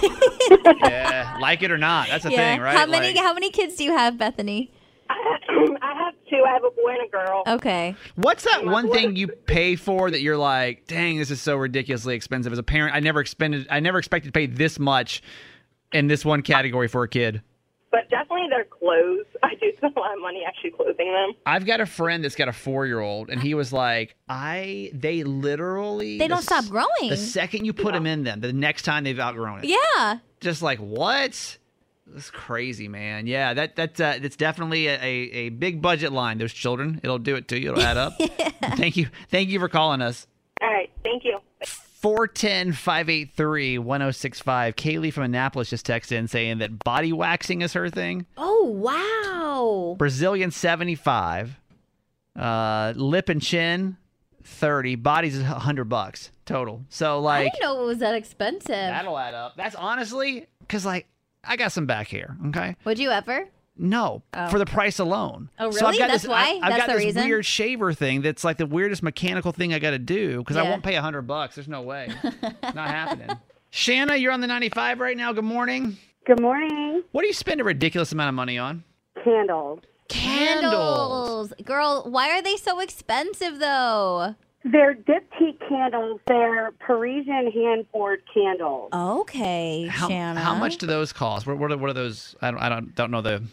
yeah, 0.84 1.38
like 1.40 1.62
it 1.64 1.72
or 1.72 1.78
not, 1.78 2.08
that's 2.08 2.26
a 2.26 2.32
yeah. 2.32 2.38
thing, 2.38 2.62
right? 2.62 2.76
How 2.76 2.86
many 2.86 3.14
Like- 3.14 3.18
how 3.26 3.34
many 3.34 3.50
kids 3.52 3.76
do 3.76 3.84
you 3.84 3.92
have, 3.92 4.18
Bethany? 4.18 4.72
I 5.10 5.16
have 5.82 5.91
two. 6.32 6.44
I 6.48 6.54
have 6.54 6.64
a 6.64 6.72
boy 6.72 6.94
and 6.94 7.08
a 7.08 7.10
girl. 7.10 7.44
Okay. 7.46 7.96
What's 8.16 8.44
that 8.46 8.66
one 8.66 8.92
thing 8.92 9.16
you 9.16 9.28
pay 9.28 9.76
for 9.76 10.10
that 10.10 10.22
you're 10.22 10.38
like, 10.38 10.88
dang, 10.88 11.18
this 11.20 11.30
is 11.30 11.42
so 11.42 11.56
ridiculously 11.58 12.16
expensive? 12.16 12.52
As 12.52 12.60
a 12.60 12.64
parent, 12.64 12.96
I 12.96 13.00
never 13.00 13.20
expended, 13.20 13.68
I 13.70 13.80
never 13.80 14.00
expected 14.00 14.30
to 14.30 14.32
pay 14.32 14.48
this 14.48 14.80
much 14.80 15.22
in 15.92 16.08
this 16.08 16.26
one 16.26 16.42
category 16.42 16.88
for 16.88 17.04
a 17.04 17.08
kid. 17.08 17.42
But 17.92 18.10
definitely 18.10 18.48
their 18.50 18.64
clothes. 18.64 19.26
I 19.44 19.56
do 19.56 19.70
spend 19.78 19.94
a 19.96 20.00
lot 20.00 20.14
of 20.16 20.22
money 20.22 20.44
actually 20.48 20.72
clothing 20.72 21.12
them. 21.12 21.34
I've 21.46 21.66
got 21.66 21.82
a 21.82 21.86
friend 21.86 22.24
that's 22.24 22.36
got 22.36 22.48
a 22.48 22.54
four 22.54 22.86
year 22.86 23.02
old, 23.02 23.30
and 23.30 23.42
he 23.42 23.54
was 23.54 23.74
like, 23.74 24.16
I, 24.30 24.92
they 24.94 25.24
literally, 25.24 26.18
They 26.18 26.26
the 26.26 26.36
don't 26.36 26.42
stop 26.44 26.66
growing. 26.68 27.10
The 27.10 27.18
second 27.18 27.66
you 27.66 27.74
put 27.74 27.94
them 27.94 28.06
in 28.06 28.24
them, 28.24 28.40
the 28.40 28.54
next 28.54 28.84
time 28.84 29.04
they've 29.04 29.20
outgrown 29.20 29.66
it. 29.66 29.78
Yeah. 29.98 30.20
Just 30.40 30.62
like 30.62 30.80
what? 30.80 31.58
That's 32.14 32.30
crazy, 32.30 32.88
man. 32.88 33.26
Yeah, 33.28 33.54
that 33.54 33.76
that 33.78 34.00
uh, 34.02 34.20
that's 34.22 34.36
definitely 34.36 34.88
a, 34.88 34.96
a, 34.96 35.06
a 35.34 35.50
big 35.50 35.82
budget 35.82 36.12
line. 36.12 36.38
Those 36.38 36.54
children, 36.54 37.00
it'll 37.04 37.20
do 37.20 37.36
it 37.36 37.48
to 37.50 37.60
you. 37.60 37.72
It'll 37.72 37.84
add 37.84 37.98
up. 37.98 38.14
Thank 38.76 38.96
you, 38.98 39.08
thank 39.30 39.50
you 39.50 39.60
for 39.60 39.68
calling 39.68 40.02
us. 40.02 40.28
All 40.62 40.70
right, 40.70 40.90
thank 41.04 41.24
you. 41.26 41.40
410 41.66 42.74
583 42.74 43.78
1065. 43.78 44.76
Kaylee 44.76 45.14
from 45.14 45.24
Annapolis 45.24 45.70
just 45.70 45.86
texted 45.86 46.14
in 46.14 46.28
saying 46.28 46.60
that 46.60 46.80
body 46.84 47.12
waxing 47.14 47.62
is 47.62 47.74
her 47.74 47.90
thing. 47.90 48.26
Oh 48.38 48.66
wow. 48.66 49.96
Brazilian 49.98 50.52
75. 50.52 51.60
Uh, 52.36 52.94
lip 52.96 53.30
and 53.30 53.42
chin 53.42 53.98
30. 54.44 54.96
Bodies 54.96 55.36
is 55.36 55.44
100 55.44 55.86
bucks 55.86 56.32
total. 56.46 56.86
So, 56.90 57.20
like, 57.20 57.42
I 57.42 57.44
didn't 57.50 57.62
know 57.62 57.84
it 57.84 57.86
was 57.86 57.98
that 58.00 58.16
expensive. 58.16 58.70
that'll 58.70 59.18
add 59.18 59.34
up. 59.34 59.56
That's 59.58 59.76
honestly 59.76 60.48
because, 60.60 60.86
like, 60.86 61.08
I 61.44 61.56
got 61.58 61.72
some 61.72 61.86
back 61.86 62.08
hair, 62.10 62.38
okay? 62.48 62.76
Would 62.86 63.00
you 63.00 63.10
ever? 63.12 63.48
No, 63.78 64.22
Oh. 64.34 64.50
for 64.50 64.60
the 64.60 64.66
price 64.66 65.00
alone. 65.00 65.50
Oh, 65.58 65.72
So 65.72 65.80
I've 65.80 65.92
really? 65.94 65.98
got 66.00 66.10
That's 66.10 66.24
this, 66.24 66.30
why? 66.30 66.42
I, 66.42 66.48
have 66.50 66.62
That's 66.62 66.78
got 66.78 66.88
the 66.88 66.94
this 66.94 67.06
reason? 67.06 67.26
weird 67.28 67.46
shaver 67.46 67.94
thing 67.94 68.22
that's 68.22 68.44
like 68.44 68.58
the 68.58 68.66
weirdest 68.66 69.02
mechanical 69.02 69.52
thing 69.52 69.74
I 69.74 69.80
got 69.80 69.92
to 69.92 70.00
do 70.00 70.40
because 70.40 70.58
I 70.58 70.64
won't 70.64 70.84
pay 70.84 70.96
a 70.96 71.02
hundred 71.02 71.24
bucks. 71.24 71.56
There's 71.56 71.68
no 71.68 71.82
way. 71.82 72.10
Not 72.64 72.90
happening. 72.90 73.30
Shanna, 73.72 74.18
you're 74.18 74.34
on 74.34 74.42
the 74.42 74.48
95 74.48 75.00
right 75.00 75.16
now. 75.18 75.32
Good 75.34 75.46
morning. 75.46 75.98
Good 76.28 76.42
morning. 76.42 77.02
What 77.14 77.22
do 77.22 77.28
you 77.28 77.34
spend 77.34 77.62
a 77.62 77.64
ridiculous 77.64 78.12
amount 78.12 78.30
of 78.30 78.36
money 78.36 78.58
on? 78.58 78.84
Candles. 79.24 79.80
Candles. 80.10 81.54
Girl, 81.64 82.04
why 82.08 82.30
are 82.30 82.42
they 82.42 82.58
so 82.58 82.80
expensive 82.80 83.60
though? 83.60 84.36
They're 84.64 84.94
diptyque 84.96 85.60
candles. 85.68 86.20
They're 86.28 86.72
Parisian 86.80 87.52
hand 87.52 87.86
poured 87.92 88.22
candles. 88.32 88.90
Okay, 88.94 89.88
How, 89.88 90.08
Shanna. 90.08 90.40
how 90.40 90.54
much 90.56 90.78
do 90.78 90.86
those 90.86 91.12
cost? 91.14 91.48
What, 91.48 91.58
what, 91.58 91.72
are, 91.72 91.78
what 91.78 91.90
are 91.90 91.94
those? 91.94 92.36
I 92.42 92.52
don't, 92.52 92.60
I 92.60 92.70
don't, 92.70 92.94
don't 92.96 93.10
know 93.12 93.22
the 93.22 93.44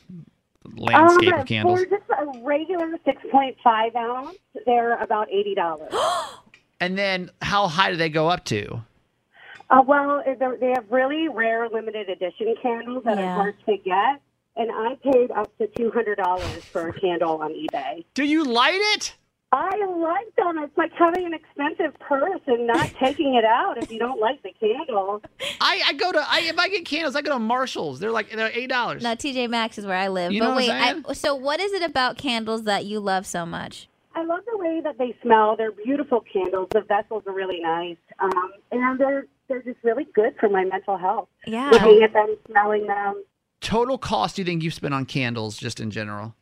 landscape 0.77 1.33
um, 1.33 1.41
of 1.41 1.47
candles. 1.47 1.81
For 1.81 1.87
just 1.87 2.03
a 2.11 2.41
regular 2.45 2.91
6.5 3.07 3.97
ounce, 3.97 4.37
they're 4.67 4.97
about 5.03 5.29
$80. 5.29 5.89
And 6.81 6.97
then 6.97 7.31
how 7.43 7.67
high 7.67 7.91
do 7.91 7.97
they 7.97 8.09
go 8.09 8.29
up 8.29 8.45
to? 8.45 8.85
uh, 9.71 9.83
well, 9.85 10.23
they're- 10.39 10.57
they 10.61 10.69
have 10.77 10.85
really 10.91 11.27
rare 11.29 11.69
limited 11.69 12.09
edition 12.09 12.55
candles 12.63 13.03
that 13.03 13.19
Yeah. 13.19 13.33
are 13.33 13.35
hard 13.35 13.57
to 13.67 13.77
get. 13.79 14.21
And 14.55 14.71
I 14.73 14.97
paid 15.03 15.33
up 15.33 15.51
to 15.59 15.67
$200 15.67 16.61
for 16.63 16.89
a 16.89 16.93
candle 16.93 17.43
on 17.43 17.53
eBay. 17.53 18.05
Do 18.15 18.23
you 18.25 18.45
light 18.45 18.79
it? 18.95 19.17
I 19.51 19.77
like 19.87 20.37
them. 20.37 20.63
It's 20.63 20.77
like 20.77 20.93
having 20.93 21.25
an 21.25 21.33
expensive 21.33 21.99
purse 22.01 22.41
and 22.47 22.67
not 22.67 22.91
taking 23.01 23.35
it 23.35 23.45
out 23.45 23.83
if 23.83 23.91
you 23.91 23.99
don't 23.99 24.21
like 24.21 24.43
the 24.43 24.53
candle. 24.61 25.23
I, 25.61 25.83
I 25.87 25.93
go 25.95 26.13
to 26.13 26.19
I 26.19 26.41
if 26.41 26.59
I 26.59 26.69
get 26.69 26.85
candles, 26.85 27.17
I 27.17 27.23
go 27.23 27.33
to 27.33 27.39
Marshalls. 27.39 27.99
They're 27.99 28.11
like 28.11 28.31
they're 28.31 28.51
eight 28.53 28.69
dollars. 28.69 29.03
Now 29.03 29.15
TJ 29.15 29.49
Maxx 29.49 29.79
is 29.79 29.87
where 29.87 29.97
I 29.97 30.09
live. 30.09 30.33
You 30.33 30.41
but 30.41 30.49
know 30.49 30.55
what 30.55 30.59
wait, 30.59 30.71
I'm 30.71 31.05
I, 31.09 31.13
so 31.15 31.35
what 31.35 31.61
is 31.61 31.73
it 31.73 31.83
about 31.83 32.19
candles 32.19 32.65
that 32.65 32.85
you 32.85 33.01
love 33.01 33.27
so 33.27 33.47
much? 33.47 33.89
I 34.15 34.25
love 34.25 34.41
the 34.51 34.59
way 34.59 34.81
that 34.83 34.99
they 34.99 35.17
smell. 35.23 35.57
They're 35.57 35.73
beautiful 35.73 36.23
candles. 36.31 36.69
The 36.73 36.83
vessels 36.83 37.23
are 37.27 37.33
really 37.33 37.61
nice, 37.61 37.97
um, 38.19 38.53
and 38.71 39.01
they're 39.01 39.27
they're 39.49 39.63
just 39.63 39.79
really 39.83 40.07
good 40.15 40.35
for 40.39 40.51
my 40.51 40.65
mental 40.65 40.99
health. 40.99 41.29
Yeah. 41.47 41.71
Looking 41.71 42.03
at 42.03 42.13
them, 42.13 42.37
smelling 42.51 42.87
them. 42.87 43.25
Total 43.61 43.97
cost 43.97 44.37
do 44.37 44.43
you 44.43 44.47
think 44.47 44.63
you've 44.63 44.75
spent 44.75 44.93
on 44.93 45.07
candles 45.07 45.57
just 45.57 45.81
in 45.81 45.91
general? 45.91 46.35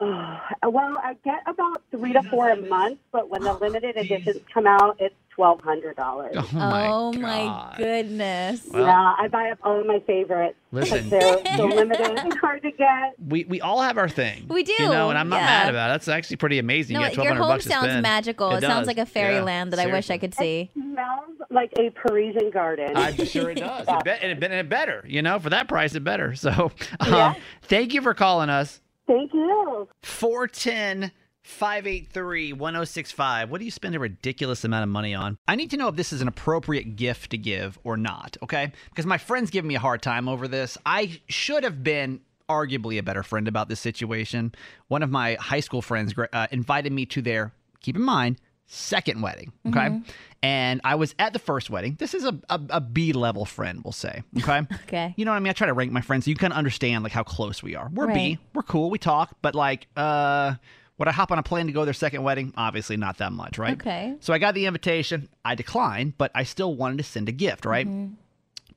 Well, 0.00 0.96
I 1.02 1.16
get 1.24 1.42
about 1.46 1.82
three 1.90 2.12
to 2.12 2.22
four 2.24 2.50
a 2.50 2.56
month, 2.56 2.98
but 3.12 3.28
when 3.30 3.42
the 3.42 3.52
limited 3.54 3.96
editions 3.96 4.38
come 4.52 4.66
out, 4.66 4.96
it's 5.00 5.14
twelve 5.30 5.60
hundred 5.60 5.96
dollars. 5.96 6.34
Oh 6.36 6.48
my 6.52 6.86
oh 6.86 7.12
my 7.12 7.74
goodness. 7.76 8.62
Well- 8.70 8.84
yeah, 8.84 9.14
I 9.18 9.28
buy 9.28 9.50
up 9.50 9.58
all 9.62 9.80
of 9.80 9.86
my 9.86 10.00
favorites. 10.00 10.56
Listen. 10.70 11.08
because 11.08 11.42
they're 11.42 11.56
so 11.56 11.64
limited 11.64 12.06
and 12.18 12.34
hard 12.38 12.62
to 12.62 12.70
get. 12.70 13.14
We 13.26 13.44
we 13.44 13.60
all 13.60 13.80
have 13.80 13.98
our 13.98 14.08
thing. 14.08 14.46
We 14.48 14.62
do, 14.62 14.74
You 14.78 14.88
know, 14.88 15.10
and 15.10 15.18
I'm 15.18 15.28
not 15.28 15.38
yeah. 15.40 15.46
mad 15.46 15.70
about 15.70 15.90
it. 15.90 15.94
That's 15.94 16.08
actually 16.08 16.36
pretty 16.36 16.58
amazing. 16.58 16.94
No, 16.94 17.00
you 17.06 17.14
get 17.16 17.24
your 17.24 17.34
home 17.34 17.48
bucks 17.48 17.64
sounds 17.64 18.02
magical. 18.02 18.54
It, 18.54 18.60
sounds 18.62 18.86
like 18.86 18.98
a 18.98 19.00
Yeah, 19.00 19.04
fairyland 19.06 19.72
that 19.72 19.80
I 19.80 19.86
wish. 19.86 20.10
I 20.10 20.18
could 20.18 20.34
see. 20.34 20.70
smells 20.74 21.24
like 21.50 21.72
a 21.78 21.90
Parisian 21.90 22.50
garden. 22.50 22.96
I'm 22.96 23.24
sure 23.24 23.50
it 23.50 23.56
does. 23.58 23.86
It 23.88 24.04
be- 24.04 24.10
and, 24.10 24.32
it, 24.32 24.44
and 24.44 24.52
it 24.54 24.68
better, 24.68 25.02
you 25.08 25.22
know, 25.22 25.38
for 25.38 25.50
that 25.50 25.66
price, 25.68 25.94
it 25.94 26.04
better. 26.04 26.34
So, 26.34 26.70
um, 27.00 27.08
Yeah. 27.12 27.34
thank 27.62 27.94
you 27.94 28.02
for 28.02 28.12
calling 28.14 28.50
us. 28.50 28.80
Thank 29.08 29.32
you. 29.32 29.88
410 30.02 31.10
583 31.42 32.52
1065. 32.52 33.50
What 33.50 33.58
do 33.58 33.64
you 33.64 33.70
spend 33.70 33.94
a 33.94 33.98
ridiculous 33.98 34.64
amount 34.64 34.82
of 34.82 34.90
money 34.90 35.14
on? 35.14 35.38
I 35.48 35.56
need 35.56 35.70
to 35.70 35.78
know 35.78 35.88
if 35.88 35.96
this 35.96 36.12
is 36.12 36.20
an 36.20 36.28
appropriate 36.28 36.94
gift 36.94 37.30
to 37.30 37.38
give 37.38 37.78
or 37.84 37.96
not, 37.96 38.36
okay? 38.42 38.70
Because 38.90 39.06
my 39.06 39.16
friend's 39.16 39.50
giving 39.50 39.68
me 39.68 39.74
a 39.74 39.80
hard 39.80 40.02
time 40.02 40.28
over 40.28 40.46
this. 40.46 40.76
I 40.84 41.20
should 41.26 41.64
have 41.64 41.82
been 41.82 42.20
arguably 42.50 42.98
a 42.98 43.02
better 43.02 43.22
friend 43.22 43.48
about 43.48 43.70
this 43.70 43.80
situation. 43.80 44.54
One 44.88 45.02
of 45.02 45.10
my 45.10 45.38
high 45.40 45.60
school 45.60 45.80
friends 45.80 46.14
uh, 46.32 46.46
invited 46.50 46.92
me 46.92 47.06
to 47.06 47.22
their, 47.22 47.52
keep 47.80 47.96
in 47.96 48.02
mind, 48.02 48.38
second 48.68 49.20
wedding, 49.22 49.52
okay? 49.66 49.88
Mhm. 49.88 50.04
And 50.42 50.80
I 50.84 50.94
was 50.94 51.14
at 51.18 51.32
the 51.32 51.38
first 51.40 51.68
wedding. 51.70 51.96
This 51.98 52.14
is 52.14 52.24
a, 52.24 52.38
a, 52.48 52.60
a 52.70 52.80
B 52.80 53.12
level 53.12 53.44
friend, 53.44 53.80
we'll 53.82 53.92
say, 53.92 54.22
okay? 54.38 54.62
Okay. 54.84 55.14
You 55.16 55.24
know 55.24 55.32
what 55.32 55.36
I 55.38 55.40
mean? 55.40 55.50
I 55.50 55.54
try 55.54 55.66
to 55.66 55.72
rank 55.72 55.90
my 55.90 56.00
friends 56.02 56.26
so 56.26 56.30
you 56.30 56.36
can 56.36 56.52
understand 56.52 57.02
like 57.02 57.12
how 57.12 57.22
close 57.24 57.62
we 57.62 57.74
are. 57.74 57.88
We're 57.92 58.06
Right. 58.06 58.14
B, 58.14 58.38
we're 58.54 58.62
cool, 58.62 58.90
we 58.90 58.98
talk, 58.98 59.36
but 59.42 59.54
like, 59.54 59.88
uh, 59.96 60.54
would 60.98 61.08
I 61.08 61.12
hop 61.12 61.32
on 61.32 61.38
a 61.38 61.42
plane 61.42 61.66
to 61.66 61.72
go 61.72 61.80
to 61.80 61.84
their 61.86 61.94
second 61.94 62.22
wedding? 62.24 62.52
Obviously, 62.56 62.96
not 62.96 63.18
that 63.18 63.32
much, 63.32 63.56
right? 63.58 63.72
Okay. 63.80 64.14
So 64.20 64.32
I 64.34 64.38
got 64.38 64.54
the 64.54 64.66
invitation. 64.66 65.28
I 65.44 65.54
declined, 65.54 66.18
but 66.18 66.30
I 66.34 66.42
still 66.44 66.74
wanted 66.74 66.98
to 66.98 67.04
send 67.04 67.28
a 67.28 67.32
gift, 67.32 67.64
right? 67.64 67.86
Mhm. 67.86 68.14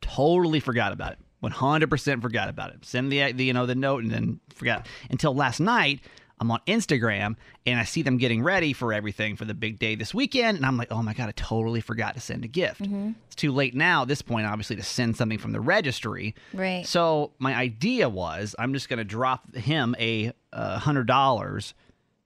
Totally 0.02 0.60
forgot 0.60 0.94
about 0.94 1.14
it. 1.14 1.20
100% 1.44 2.22
forgot 2.22 2.50
about 2.50 2.72
it. 2.72 2.86
Send 2.86 3.12
the, 3.12 3.32
the 3.32 3.44
you 3.44 3.54
know 3.54 3.66
the 3.66 3.74
note 3.76 4.04
and 4.04 4.12
then 4.12 4.40
forgot 4.54 4.88
until 5.10 5.34
last 5.36 5.60
night. 5.60 6.00
I'm 6.42 6.50
on 6.52 6.60
Instagram 6.68 7.36
and 7.68 7.80
I 7.80 7.84
see 7.84 8.02
them 8.02 8.18
getting 8.18 8.42
ready 8.42 8.74
for 8.74 8.92
everything 8.92 9.36
for 9.36 9.46
the 9.46 9.54
big 9.54 9.78
day 9.78 9.94
this 9.96 10.12
weekend, 10.14 10.58
and 10.58 10.66
I'm 10.66 10.76
like, 10.76 10.92
oh 10.92 11.04
my 11.04 11.14
god, 11.14 11.30
I 11.30 11.34
totally 11.34 11.82
forgot 11.82 12.16
to 12.16 12.20
send 12.20 12.44
a 12.44 12.48
gift. 12.48 12.82
Mhm. 12.82 13.14
It's 13.28 13.36
too 13.36 13.52
late 13.52 13.76
now 13.76 14.02
at 14.02 14.08
this 14.08 14.24
point, 14.24 14.48
obviously, 14.48 14.76
to 14.78 14.84
send 14.84 15.16
something 15.16 15.38
from 15.38 15.52
the 15.52 15.62
registry. 15.62 16.34
Right. 16.52 16.86
So 16.86 17.32
my 17.38 17.54
idea 17.54 18.10
was 18.10 18.56
I'm 18.58 18.74
just 18.74 18.90
going 18.90 18.98
to 18.98 19.04
drop 19.06 19.56
him 19.56 19.96
a 20.00 20.34
uh, 20.52 20.80
hundred 20.80 21.06
dollars 21.06 21.76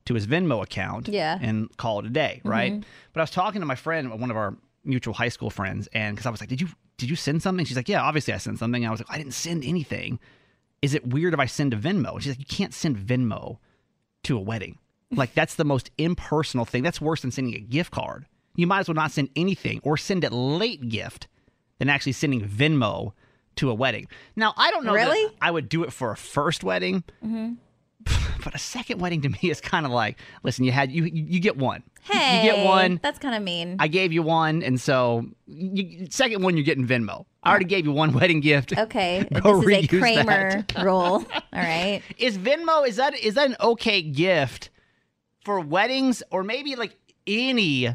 to 0.06 0.14
his 0.14 0.26
Venmo 0.28 0.64
account. 0.64 1.10
Yeah. 1.10 1.38
And 1.42 1.76
call 1.78 2.00
it 2.00 2.06
a 2.06 2.10
day, 2.10 2.40
right? 2.46 2.72
Mhm. 2.74 2.84
But 3.12 3.20
I 3.20 3.24
was 3.24 3.32
talking 3.32 3.60
to 3.60 3.66
my 3.68 3.76
friend, 3.76 4.18
one 4.20 4.32
of 4.32 4.38
our 4.38 4.56
mutual 4.86 5.14
high 5.14 5.30
school 5.30 5.50
friends, 5.50 5.90
and 5.94 6.16
because 6.16 6.26
I 6.26 6.30
was 6.30 6.40
like, 6.40 6.50
"Did 6.50 6.62
you 6.62 6.70
did 6.98 7.10
you 7.10 7.18
send 7.18 7.42
something?" 7.44 7.66
She's 7.66 7.76
like, 7.76 7.90
"Yeah, 7.90 8.02
obviously 8.02 8.34
I 8.34 8.38
sent 8.38 8.60
something." 8.60 8.86
I 8.86 8.92
was 8.92 9.02
like, 9.02 9.12
"I 9.12 9.18
didn't 9.18 9.34
send 9.34 9.66
anything. 9.66 10.20
Is 10.82 10.94
it 10.94 11.06
weird 11.06 11.34
if 11.34 11.40
I 11.42 11.48
send 11.48 11.74
a 11.74 11.78
Venmo?" 11.78 12.18
She's 12.22 12.32
like, 12.32 12.40
"You 12.40 12.46
can't 12.46 12.74
send 12.74 12.96
Venmo 12.98 13.58
to 14.26 14.38
a 14.38 14.42
wedding. 14.42 14.78
Like 15.12 15.34
that's 15.34 15.56
the 15.56 15.66
most 15.66 15.92
impersonal 15.98 16.66
thing. 16.66 16.84
That's 16.84 17.00
worse 17.02 17.22
than 17.22 17.32
sending 17.32 17.56
a 17.56 17.60
gift 17.60 17.92
card. 17.92 18.26
You 18.56 18.68
might 18.68 18.80
as 18.80 18.88
well 18.88 18.96
not 18.96 19.12
send 19.12 19.30
anything 19.36 19.80
or 19.84 19.98
send 19.98 20.24
a 20.24 20.30
late 20.30 20.90
gift 20.90 21.28
than 21.80 21.90
actually 21.90 22.14
sending 22.14 22.48
Venmo 22.48 23.14
to 23.58 23.70
a 23.70 23.74
wedding. 23.74 24.08
Now 24.36 24.54
I 24.58 24.72
don't 24.72 24.84
know. 24.86 24.94
that 24.94 25.06
Really? 25.06 25.36
I 25.42 25.52
would 25.52 25.70
do 25.70 25.84
it 25.84 25.94
for 25.94 26.12
a 26.12 26.18
first 26.18 26.64
wedding, 26.64 27.04
hmm 27.22 27.54
but 28.46 28.56
a 28.56 28.58
second 28.60 29.02
wedding 29.02 29.22
to 29.24 29.30
me 29.42 29.52
is 29.52 29.60
kind 29.60 29.86
of 29.86 29.92
like, 29.92 30.18
listen, 30.44 30.64
you 30.64 30.72
had 30.72 30.90
you 30.92 31.04
you 31.04 31.42
get 31.42 31.58
one. 31.58 31.84
Hey, 32.04 32.46
you 32.46 32.52
get 32.54 32.66
one. 32.66 33.00
That's 33.04 33.20
kind 33.20 33.36
of 33.36 33.42
mean. 33.42 33.78
I 33.80 33.88
gave 33.90 34.14
you 34.14 34.22
one, 34.24 34.62
and 34.64 34.80
so 34.80 35.26
you, 35.48 36.08
second 36.12 36.44
one 36.44 36.56
you're 36.56 36.64
getting 36.64 36.88
Venmo. 36.88 37.26
I 37.44 37.50
already 37.50 37.66
gave 37.66 37.86
you 37.86 37.92
one 37.92 38.14
wedding 38.20 38.40
gift. 38.40 38.78
Okay, 38.78 39.28
Go 39.42 39.62
this 39.62 39.80
is 39.80 39.84
a 39.86 40.00
Kramer 40.00 40.64
that. 40.74 40.84
rule. 40.84 40.96
All 40.96 41.26
right. 41.54 42.02
Is 42.18 42.38
Venmo 42.38 42.88
is 42.88 42.96
that 42.96 43.18
is 43.20 43.34
that 43.34 43.50
an 43.50 43.56
okay 43.60 44.02
gift 44.02 44.70
for 45.44 45.60
weddings 45.60 46.24
or 46.32 46.44
maybe 46.44 46.76
like 46.76 46.96
any 47.28 47.88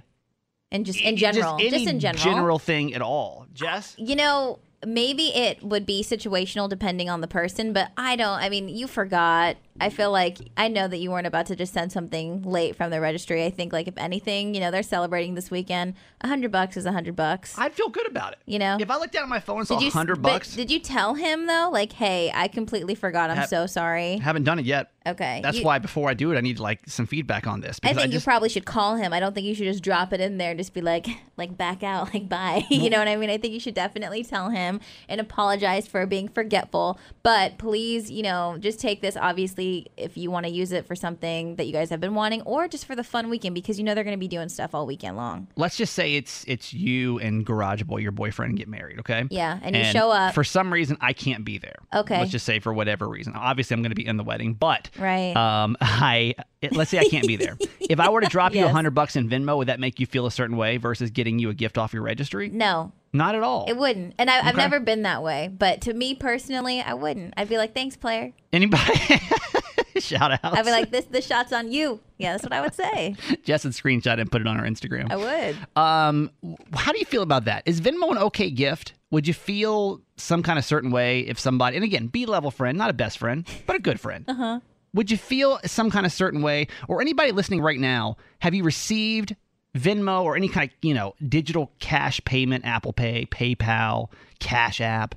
And 0.72 0.84
just 0.84 1.00
in 1.00 1.16
just 1.16 1.34
general, 1.36 1.54
any 1.54 1.70
just, 1.70 1.86
in 1.88 2.00
general, 2.00 2.24
general. 2.24 2.58
thing 2.58 2.94
at 2.94 3.02
all? 3.02 3.46
Jess, 3.52 3.96
uh, 3.98 4.04
You 4.04 4.16
know, 4.16 4.58
maybe 4.86 5.28
it 5.34 5.62
would 5.62 5.84
be 5.86 6.02
situational 6.02 6.68
depending 6.68 7.08
on 7.10 7.20
the 7.20 7.28
person, 7.28 7.72
but 7.72 7.90
I 7.96 8.16
don't. 8.16 8.38
I 8.40 8.48
mean, 8.48 8.68
you 8.68 8.86
forgot. 8.86 9.56
I 9.80 9.90
feel 9.90 10.10
like 10.12 10.38
I 10.56 10.68
know 10.68 10.86
that 10.86 10.98
you 10.98 11.10
weren't 11.10 11.26
about 11.26 11.46
to 11.46 11.56
just 11.56 11.72
send 11.72 11.90
something 11.92 12.42
late 12.42 12.76
from 12.76 12.90
the 12.90 13.00
registry. 13.00 13.44
I 13.44 13.50
think, 13.50 13.72
like, 13.72 13.88
if 13.88 13.96
anything, 13.96 14.54
you 14.54 14.60
know, 14.60 14.70
they're 14.70 14.82
celebrating 14.82 15.34
this 15.34 15.50
weekend. 15.50 15.94
A 16.20 16.28
hundred 16.28 16.52
bucks 16.52 16.76
is 16.76 16.86
a 16.86 16.92
hundred 16.92 17.16
bucks. 17.16 17.58
I'd 17.58 17.72
feel 17.72 17.88
good 17.88 18.06
about 18.08 18.32
it. 18.32 18.38
You 18.46 18.58
know, 18.58 18.76
if 18.78 18.90
I 18.90 18.96
looked 18.98 19.12
down 19.14 19.22
at 19.22 19.28
my 19.28 19.40
phone 19.40 19.58
and 19.60 19.68
saw 19.68 19.76
Did 19.78 19.84
you 19.84 19.88
a 19.90 19.92
hundred 19.92 20.20
bucks, 20.22 20.54
Did 20.54 20.70
you 20.70 20.78
tell 20.78 21.14
him 21.14 21.46
though? 21.46 21.70
Like, 21.72 21.92
hey, 21.92 22.30
I 22.34 22.48
completely 22.48 22.94
forgot. 22.94 23.30
I'm 23.30 23.36
Have- 23.36 23.48
so 23.48 23.66
sorry. 23.66 24.18
haven't 24.18 24.44
done 24.44 24.58
it 24.58 24.66
yet. 24.66 24.90
Okay. 25.06 25.40
That's 25.42 25.58
You- 25.58 25.64
why 25.64 25.78
before 25.78 26.10
I 26.10 26.14
do 26.14 26.30
it, 26.30 26.36
I 26.36 26.42
need 26.42 26.58
like 26.60 26.80
some 26.86 27.06
feedback 27.06 27.46
on 27.46 27.62
this. 27.62 27.80
I 27.82 27.94
think 27.94 28.12
just, 28.12 28.26
you 28.26 28.30
probably 28.30 28.50
should 28.50 28.66
call 28.66 28.96
him. 28.96 29.14
I 29.14 29.20
don't 29.20 29.34
think 29.34 29.46
you 29.46 29.54
should 29.54 29.64
just 29.64 29.82
drop 29.82 30.12
it 30.12 30.20
in 30.20 30.36
there 30.36 30.50
and 30.50 30.58
just 30.60 30.74
be 30.74 30.82
like, 30.82 31.06
like 31.38 31.56
back 31.56 31.82
out, 31.82 32.12
like 32.12 32.28
bye. 32.28 32.64
you 32.70 32.90
know 32.90 32.98
what 32.98 33.08
I 33.08 33.16
mean? 33.16 33.30
I 33.30 33.38
think 33.38 33.54
you 33.54 33.60
should 33.60 33.74
definitely 33.74 34.22
tell 34.24 34.50
him 34.50 34.78
and 35.08 35.20
apologize 35.20 35.86
for 35.86 36.04
being 36.06 36.28
forgetful. 36.28 36.98
But 37.22 37.56
please, 37.56 38.10
you 38.10 38.22
know, 38.22 38.56
just 38.60 38.78
take 38.78 39.00
this 39.00 39.16
obviously 39.16 39.69
if 39.96 40.16
you 40.16 40.30
want 40.30 40.46
to 40.46 40.52
use 40.52 40.72
it 40.72 40.86
for 40.86 40.94
something 40.94 41.56
that 41.56 41.66
you 41.66 41.72
guys 41.72 41.90
have 41.90 42.00
been 42.00 42.14
wanting, 42.14 42.42
or 42.42 42.68
just 42.68 42.84
for 42.86 42.94
the 42.96 43.04
fun 43.04 43.30
weekend 43.30 43.54
because 43.54 43.78
you 43.78 43.84
know 43.84 43.94
they're 43.94 44.04
going 44.04 44.16
to 44.16 44.20
be 44.20 44.28
doing 44.28 44.48
stuff 44.48 44.74
all 44.74 44.86
weekend 44.86 45.16
long. 45.16 45.48
let's 45.56 45.76
just 45.76 45.94
say 45.94 46.14
it's 46.16 46.44
it's 46.46 46.72
you 46.72 47.18
and 47.20 47.44
Garage 47.46 47.82
Boy, 47.82 47.98
your 47.98 48.12
boyfriend, 48.12 48.56
get 48.56 48.68
married, 48.68 48.98
okay? 49.00 49.24
Yeah, 49.30 49.58
and 49.62 49.76
you 49.76 49.84
show 49.84 50.10
up. 50.10 50.34
For 50.34 50.44
some 50.44 50.72
reason, 50.72 50.96
I 51.00 51.12
can't 51.12 51.44
be 51.44 51.58
there. 51.58 51.76
Okay. 51.94 52.18
Let's 52.18 52.30
just 52.30 52.46
say 52.46 52.58
for 52.60 52.72
whatever 52.72 53.08
reason. 53.08 53.34
Obviously, 53.34 53.74
I'm 53.74 53.82
going 53.82 53.90
to 53.90 53.96
be 53.96 54.06
in 54.06 54.16
the 54.16 54.24
wedding, 54.24 54.54
but 54.54 54.90
Right. 54.98 55.36
um, 55.36 55.76
I 55.80 56.34
it- 56.62 56.74
let's 56.76 56.90
say 56.90 56.98
I 56.98 57.04
can't 57.08 57.26
be 57.26 57.36
there. 57.36 57.56
if 57.80 57.98
I 58.00 58.08
were 58.10 58.20
to 58.20 58.28
drop 58.28 58.54
you 58.54 58.64
a 58.64 58.68
hundred 58.68 58.90
bucks 58.94 59.16
in 59.16 59.28
Venmo, 59.28 59.56
would 59.56 59.68
that 59.68 59.80
make 59.80 59.98
you 59.98 60.06
feel 60.06 60.26
a 60.26 60.30
certain 60.30 60.56
way 60.56 60.76
versus 60.76 61.10
getting 61.10 61.38
you 61.38 61.50
a 61.50 61.54
gift 61.54 61.78
off 61.78 61.92
your 61.94 62.02
registry? 62.02 62.48
No, 62.50 62.92
Not 63.12 63.34
at 63.34 63.42
all. 63.42 63.64
it 63.68 63.76
wouldn't. 63.76 64.14
And 64.18 64.28
I, 64.30 64.38
I've 64.40 64.48
Okay. 64.54 64.56
never 64.58 64.78
been 64.80 65.02
that 65.02 65.22
way. 65.22 65.48
But 65.48 65.80
to 65.82 65.94
me 65.94 66.14
personally, 66.14 66.80
I 66.82 66.92
wouldn't. 66.94 67.34
I'd 67.36 67.48
be 67.48 67.56
like, 67.56 67.74
thanks, 67.74 67.96
player. 67.96 68.32
Anybody? 68.52 68.92
Shout 70.04 70.32
out. 70.32 70.40
I'd 70.44 70.64
be 70.64 70.70
like, 70.70 70.90
this 70.90 71.06
the 71.06 71.20
shot's 71.20 71.52
on 71.52 71.72
you. 71.72 72.00
Yeah, 72.18 72.32
that's 72.32 72.42
what 72.42 72.52
I 72.52 72.60
would 72.60 72.74
say. 72.74 73.16
Jess 73.44 73.64
would 73.64 73.72
screenshot 73.72 74.20
and 74.20 74.30
put 74.30 74.40
it 74.40 74.46
on 74.46 74.58
our 74.58 74.66
Instagram. 74.66 75.10
I 75.10 75.16
would. 75.16 75.56
Um, 75.76 76.30
how 76.74 76.92
do 76.92 76.98
you 76.98 77.04
feel 77.04 77.22
about 77.22 77.46
that? 77.46 77.62
Is 77.66 77.80
Venmo 77.80 78.10
an 78.10 78.18
okay 78.18 78.50
gift? 78.50 78.94
Would 79.10 79.26
you 79.26 79.34
feel 79.34 80.00
some 80.16 80.42
kind 80.42 80.58
of 80.58 80.64
certain 80.64 80.90
way 80.90 81.20
if 81.20 81.38
somebody, 81.38 81.76
and 81.76 81.84
again, 81.84 82.06
B 82.06 82.26
level 82.26 82.50
friend, 82.50 82.76
not 82.78 82.90
a 82.90 82.92
best 82.92 83.18
friend, 83.18 83.46
but 83.66 83.76
a 83.76 83.80
good 83.80 83.98
friend. 83.98 84.24
Uh 84.28 84.34
huh. 84.34 84.60
Would 84.92 85.10
you 85.10 85.16
feel 85.16 85.60
some 85.64 85.90
kind 85.90 86.04
of 86.04 86.12
certain 86.12 86.42
way, 86.42 86.66
or 86.88 87.00
anybody 87.00 87.32
listening 87.32 87.60
right 87.60 87.78
now, 87.78 88.16
have 88.40 88.54
you 88.54 88.64
received 88.64 89.36
Venmo 89.76 90.22
or 90.24 90.36
any 90.36 90.48
kind 90.48 90.70
of 90.70 90.76
you 90.82 90.94
know 90.94 91.14
digital 91.28 91.72
cash 91.78 92.20
payment, 92.24 92.64
Apple 92.64 92.92
Pay, 92.92 93.26
PayPal, 93.26 94.08
Cash 94.40 94.80
App, 94.80 95.14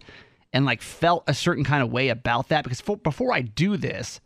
and 0.52 0.66
like 0.66 0.82
felt 0.82 1.24
a 1.28 1.34
certain 1.34 1.64
kind 1.64 1.84
of 1.84 1.92
way 1.92 2.10
about 2.10 2.50
that? 2.50 2.64
Because 2.64 2.82
for, 2.82 2.98
before 2.98 3.34
I 3.34 3.42
do 3.42 3.78
this, 3.78 4.20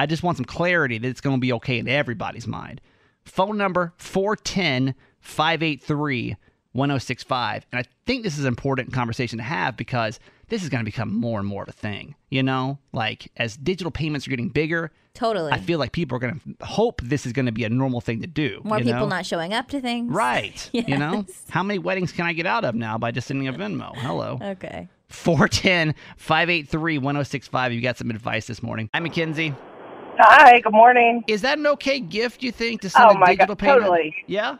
I 0.00 0.06
just 0.06 0.22
want 0.22 0.38
some 0.38 0.46
clarity 0.46 0.96
that 0.96 1.06
it's 1.06 1.20
going 1.20 1.36
to 1.36 1.40
be 1.40 1.52
okay 1.52 1.78
in 1.78 1.86
everybody's 1.86 2.46
mind. 2.46 2.80
Phone 3.26 3.58
number 3.58 3.92
410 3.98 4.94
583 5.20 6.36
1065. 6.72 7.66
And 7.70 7.80
I 7.80 7.84
think 8.06 8.22
this 8.22 8.38
is 8.38 8.44
an 8.44 8.48
important 8.48 8.94
conversation 8.94 9.36
to 9.36 9.44
have 9.44 9.76
because 9.76 10.18
this 10.48 10.62
is 10.62 10.70
going 10.70 10.80
to 10.80 10.86
become 10.86 11.14
more 11.14 11.38
and 11.38 11.46
more 11.46 11.64
of 11.64 11.68
a 11.68 11.72
thing. 11.72 12.14
You 12.30 12.42
know, 12.42 12.78
like 12.94 13.30
as 13.36 13.58
digital 13.58 13.90
payments 13.90 14.26
are 14.26 14.30
getting 14.30 14.48
bigger, 14.48 14.90
Totally. 15.12 15.52
I 15.52 15.58
feel 15.58 15.78
like 15.78 15.92
people 15.92 16.16
are 16.16 16.20
going 16.20 16.40
to 16.40 16.64
hope 16.64 17.02
this 17.02 17.26
is 17.26 17.34
going 17.34 17.46
to 17.46 17.52
be 17.52 17.64
a 17.64 17.68
normal 17.68 18.00
thing 18.00 18.22
to 18.22 18.26
do. 18.26 18.62
More 18.64 18.78
people 18.78 18.92
know? 18.92 19.08
not 19.08 19.26
showing 19.26 19.52
up 19.52 19.68
to 19.68 19.82
things. 19.82 20.10
Right. 20.10 20.70
You 20.90 20.96
know, 20.96 21.26
how 21.50 21.62
many 21.62 21.78
weddings 21.78 22.10
can 22.10 22.24
I 22.24 22.32
get 22.32 22.46
out 22.46 22.64
of 22.64 22.74
now 22.74 22.96
by 22.96 23.10
just 23.10 23.28
sending 23.28 23.48
a 23.48 23.52
Venmo? 23.52 23.94
Hello. 23.96 24.38
Okay. 24.40 24.88
410 25.08 25.94
583 26.16 26.98
1065. 26.98 27.72
You 27.74 27.80
got 27.82 27.98
some 27.98 28.08
advice 28.08 28.46
this 28.46 28.62
morning. 28.62 28.88
I'm 28.94 29.02
Mackenzie. 29.02 29.54
Hi, 30.22 30.60
good 30.60 30.72
morning. 30.74 31.24
Is 31.26 31.40
that 31.42 31.56
an 31.58 31.66
okay 31.66 31.98
gift, 31.98 32.42
you 32.42 32.52
think, 32.52 32.82
to 32.82 32.90
send 32.90 33.06
Oh 33.10 33.14
a 33.14 33.18
my 33.18 33.26
digital 33.28 33.54
God, 33.54 33.58
payment? 33.58 33.80
totally. 33.82 34.14
Yeah? 34.26 34.58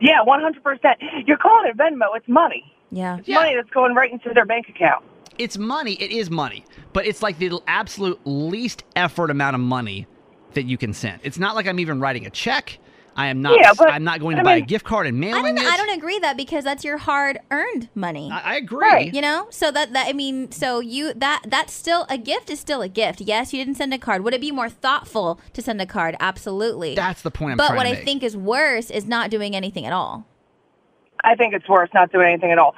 Yeah, 0.00 0.22
one 0.22 0.40
hundred 0.42 0.62
percent. 0.62 0.98
You're 1.26 1.38
calling 1.38 1.70
it 1.70 1.76
Venmo. 1.78 2.14
It's 2.14 2.28
money. 2.28 2.70
Yeah. 2.90 3.16
It's 3.18 3.28
money 3.28 3.54
that's 3.54 3.70
going 3.70 3.94
right 3.94 4.12
into 4.12 4.32
their 4.34 4.44
bank 4.44 4.68
account. 4.68 5.02
It's 5.38 5.56
money. 5.56 5.94
It 5.94 6.10
is 6.10 6.30
money. 6.30 6.64
But 6.92 7.06
it's 7.06 7.22
like 7.22 7.38
the 7.38 7.58
absolute 7.66 8.20
least 8.26 8.84
effort 8.96 9.30
amount 9.30 9.54
of 9.54 9.60
money 9.60 10.06
that 10.52 10.64
you 10.64 10.76
can 10.76 10.92
send. 10.92 11.20
It's 11.22 11.38
not 11.38 11.54
like 11.54 11.66
I'm 11.66 11.80
even 11.80 12.00
writing 12.00 12.26
a 12.26 12.30
check. 12.30 12.78
I 13.18 13.26
am 13.26 13.42
not. 13.42 13.58
Yeah, 13.58 13.72
but- 13.76 13.90
I'm 13.90 14.04
not 14.04 14.20
going 14.20 14.36
to 14.36 14.42
I 14.42 14.44
buy 14.44 14.56
a 14.56 14.60
gift 14.60 14.84
card 14.84 15.08
and 15.08 15.22
I 15.24 15.30
don't, 15.32 15.58
it. 15.58 15.64
I 15.64 15.76
don't 15.76 15.98
agree 15.98 16.20
that 16.20 16.36
because 16.36 16.62
that's 16.62 16.84
your 16.84 16.98
hard 16.98 17.40
earned 17.50 17.88
money. 17.96 18.30
I, 18.32 18.52
I 18.52 18.56
agree. 18.56 19.10
You 19.12 19.20
know, 19.20 19.48
so 19.50 19.72
that 19.72 19.92
that 19.92 20.06
I 20.06 20.12
mean, 20.12 20.52
so 20.52 20.78
you 20.78 21.12
that 21.14 21.42
that's 21.48 21.72
still 21.72 22.06
a 22.08 22.16
gift 22.16 22.48
is 22.48 22.60
still 22.60 22.80
a 22.80 22.88
gift. 22.88 23.20
Yes, 23.20 23.52
you 23.52 23.62
didn't 23.64 23.76
send 23.76 23.92
a 23.92 23.98
card. 23.98 24.22
Would 24.22 24.34
it 24.34 24.40
be 24.40 24.52
more 24.52 24.68
thoughtful 24.68 25.40
to 25.52 25.60
send 25.60 25.82
a 25.82 25.86
card? 25.86 26.14
Absolutely. 26.20 26.94
That's 26.94 27.22
the 27.22 27.32
point 27.32 27.52
I'm 27.52 27.56
but 27.56 27.66
trying 27.66 27.76
what 27.78 27.84
to 27.84 28.00
I 28.00 28.04
think 28.04 28.22
is 28.22 28.36
worse 28.36 28.88
is 28.88 29.06
not 29.06 29.30
doing 29.30 29.56
anything 29.56 29.84
at 29.84 29.92
all. 29.92 30.24
I 31.24 31.34
think 31.34 31.54
it's 31.54 31.68
worse 31.68 31.90
not 31.92 32.12
doing 32.12 32.28
anything 32.28 32.52
at 32.52 32.58
all. 32.58 32.76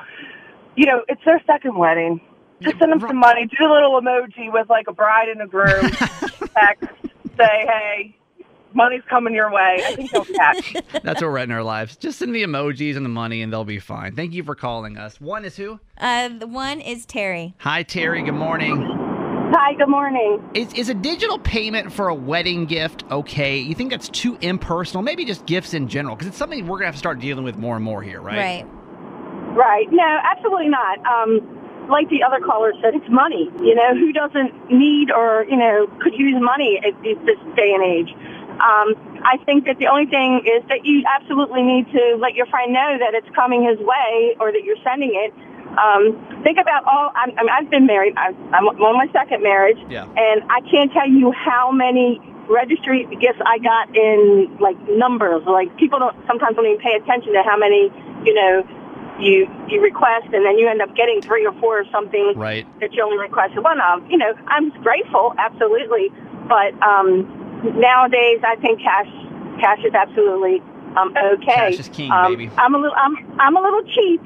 You 0.75 0.87
know, 0.87 1.03
it's 1.07 1.23
their 1.27 1.43
second 1.47 1.77
wedding. 1.77 2.23
Just 2.63 2.79
send 2.79 2.93
them 2.93 3.01
some 3.01 3.19
money. 3.19 3.47
Do 3.47 3.67
a 3.67 3.69
little 3.71 4.01
emoji 4.01 4.51
with 4.51 4.71
like 4.71 4.87
a 4.89 4.93
bride 4.93 5.29
and 5.29 5.43
a 5.43 5.47
groom. 5.47 5.91
Text. 5.91 6.89
Say, 7.37 7.67
hey, 7.67 8.17
money's 8.75 9.03
coming 9.09 9.35
your 9.35 9.51
way. 9.51 9.83
I 9.85 9.95
think 9.95 10.11
they'll 10.11 10.25
catch. 10.25 10.77
That's 11.03 11.21
where 11.21 11.31
we're 11.31 11.39
at 11.39 11.45
in 11.45 11.53
our 11.53 11.63
lives. 11.63 11.97
Just 11.97 12.19
send 12.19 12.35
the 12.35 12.43
emojis 12.43 12.97
and 12.97 13.05
the 13.05 13.11
money, 13.11 13.43
and 13.43 13.53
they'll 13.53 13.65
be 13.65 13.79
fine. 13.79 14.15
Thank 14.15 14.33
you 14.33 14.43
for 14.43 14.55
calling 14.55 14.97
us. 14.97 15.21
One 15.21 15.45
is 15.45 15.57
who? 15.57 15.81
Uh, 15.99 16.29
the 16.29 16.47
one 16.47 16.81
is 16.81 17.07
Terry. 17.07 17.55
Hi, 17.59 17.83
Terry. 17.83 18.23
Good 18.23 18.33
morning. 18.33 18.83
Hi, 19.53 19.75
good 19.75 19.89
morning. 19.89 20.49
Is, 20.55 20.73
is 20.75 20.89
a 20.89 20.95
digital 20.95 21.39
payment 21.39 21.93
for 21.93 22.09
a 22.09 22.15
wedding 22.15 22.67
gift 22.67 23.05
okay? 23.11 23.59
You 23.59 23.75
think 23.75 23.91
that's 23.91 24.09
too 24.09 24.39
impersonal? 24.41 25.03
Maybe 25.03 25.25
just 25.25 25.45
gifts 25.47 25.75
in 25.75 25.89
general, 25.89 26.15
because 26.15 26.29
it's 26.29 26.39
something 26.39 26.67
we're 26.67 26.79
gonna 26.79 26.87
have 26.87 26.95
to 26.95 27.01
start 27.01 27.19
dealing 27.19 27.45
with 27.45 27.57
more 27.57 27.75
and 27.75 27.85
more 27.85 28.03
here, 28.03 28.21
right? 28.21 28.65
Right. 28.65 28.67
Right. 29.57 29.87
No, 29.91 30.19
absolutely 30.23 30.69
not. 30.69 30.99
Um, 31.05 31.41
like 31.91 32.09
the 32.09 32.23
other 32.23 32.39
caller 32.39 32.73
said, 32.81 32.95
it's 32.95 33.11
money. 33.11 33.51
You 33.61 33.75
know, 33.75 33.95
who 33.95 34.13
doesn't 34.13 34.71
need 34.71 35.11
or, 35.11 35.45
you 35.51 35.57
know, 35.57 35.91
could 36.01 36.15
use 36.15 36.37
money 36.41 36.81
at 36.87 36.95
this 37.03 37.19
this 37.27 37.39
day 37.57 37.75
and 37.75 37.83
age? 37.83 38.15
Um, 38.61 38.95
I 39.25 39.37
think 39.45 39.65
that 39.65 39.79
the 39.79 39.89
only 39.89 40.07
thing 40.07 40.45
is 40.45 40.63
that 40.69 40.85
you 40.85 41.03
absolutely 41.09 41.63
need 41.63 41.89
to 41.93 42.17
let 42.21 42.35
your 42.35 42.47
friend 42.47 42.73
know 42.73 42.97
that 43.01 43.15
it's 43.15 43.29
coming 43.35 43.65
his 43.65 43.79
way 43.81 44.37
or 44.39 44.53
that 44.53 44.65
you're 44.65 44.81
sending 44.85 45.17
it. 45.17 45.33
Um, 45.79 46.19
think 46.43 46.59
about 46.59 46.85
all, 46.85 47.13
I'm, 47.15 47.31
I 47.39 47.43
mean, 47.43 47.53
I've 47.53 47.71
been 47.71 47.87
married. 47.87 48.15
I'm, 48.17 48.35
I'm 48.53 48.67
on 48.67 48.97
my 48.97 49.09
second 49.13 49.43
marriage. 49.43 49.79
Yeah. 49.89 50.05
And 50.17 50.43
I 50.51 50.61
can't 50.69 50.93
tell 50.93 51.09
you 51.09 51.33
how 51.33 51.71
many 51.71 52.21
registry 52.51 53.07
gifts 53.23 53.39
I 53.47 53.59
got 53.59 53.95
in 53.97 54.59
like 54.61 54.77
numbers. 54.91 55.43
Like 55.47 55.71
people 55.79 55.99
don't 55.99 56.17
sometimes 56.27 56.57
don't 56.57 56.67
even 56.67 56.83
pay 56.83 56.99
attention 56.99 57.33
to 57.33 57.43
how 57.47 57.57
many, 57.57 57.89
you 58.27 58.35
know, 58.35 58.67
you 59.21 59.47
you 59.69 59.81
request 59.81 60.27
and 60.33 60.45
then 60.45 60.59
you 60.59 60.69
end 60.69 60.83
up 60.83 60.95
getting 60.97 61.23
three 61.23 61.47
or 61.47 61.53
four 61.61 61.79
or 61.81 61.85
something 61.93 62.33
Right. 62.37 62.67
that 62.81 62.93
you 62.93 63.05
only 63.05 63.19
requested 63.19 63.63
one 63.63 63.81
of. 63.81 64.03
You 64.11 64.19
know, 64.19 64.35
I'm 64.49 64.71
grateful, 64.83 65.35
absolutely. 65.39 66.11
But 66.49 66.75
um 66.83 67.40
nowadays 67.65 68.41
I 68.45 68.57
think 68.61 68.81
cash 68.81 69.07
cash 69.61 69.79
is 69.85 69.95
absolutely 69.95 70.61
um 70.97 71.15
okay. 71.35 71.45
Cash 71.47 71.79
is 71.79 71.89
king, 71.89 72.11
um, 72.11 72.33
baby. 72.33 72.51
I'm 72.59 72.75
a 72.75 72.79
little 72.79 72.97
I'm 72.97 73.17
I'm 73.41 73.57
a 73.57 73.61
little 73.61 73.83
cheap. 73.95 74.21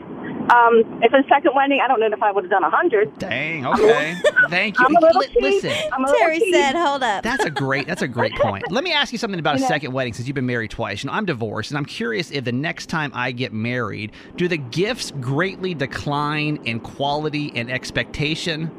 Um 0.51 1.01
if 1.03 1.13
it's 1.13 1.27
a 1.27 1.29
second 1.29 1.53
wedding, 1.55 1.81
I 1.83 1.89
don't 1.89 2.01
know 2.01 2.07
if 2.07 2.23
I 2.23 2.33
would 2.33 2.45
have 2.45 2.51
done 2.51 2.65
a 2.65 2.71
hundred. 2.71 3.19
Dang. 3.19 3.67
Okay. 3.67 4.15
Thank 4.51 4.79
you. 4.79 4.85
I'm 4.87 4.97
a 4.97 5.01
little 5.01 5.21
Li- 5.21 5.27
cheap. 5.29 5.43
Listen. 5.43 5.73
I'm 5.93 6.05
a 6.05 6.07
little 6.07 6.19
Terry 6.21 6.39
cheap. 6.39 6.55
said, 6.55 6.75
"Hold 6.75 7.03
up." 7.03 7.23
That's 7.23 7.45
a 7.45 7.51
great. 7.51 7.87
That's 7.87 8.03
a 8.03 8.09
great 8.09 8.33
point. 8.37 8.71
Let 8.71 8.85
me 8.85 8.93
ask 8.93 9.13
you 9.13 9.19
something 9.19 9.39
about 9.41 9.57
a 9.57 9.61
know- 9.61 9.69
second 9.69 9.93
wedding, 9.93 10.13
since 10.15 10.27
you've 10.29 10.35
been 10.35 10.47
married 10.47 10.71
twice. 10.71 11.03
You 11.05 11.09
know, 11.11 11.15
I'm 11.17 11.25
divorced, 11.27 11.71
and 11.71 11.79
I'm 11.79 11.85
curious 11.87 12.31
if 12.31 12.45
the 12.45 12.53
next 12.53 12.87
time 12.87 13.11
I 13.15 13.33
get 13.33 13.53
married, 13.53 14.13
do 14.37 14.49
the 14.49 14.57
gifts 14.59 15.11
greatly 15.21 15.75
decline 15.75 16.59
in 16.65 16.81
quality 16.81 17.53
and 17.55 17.71
expectation? 17.71 18.71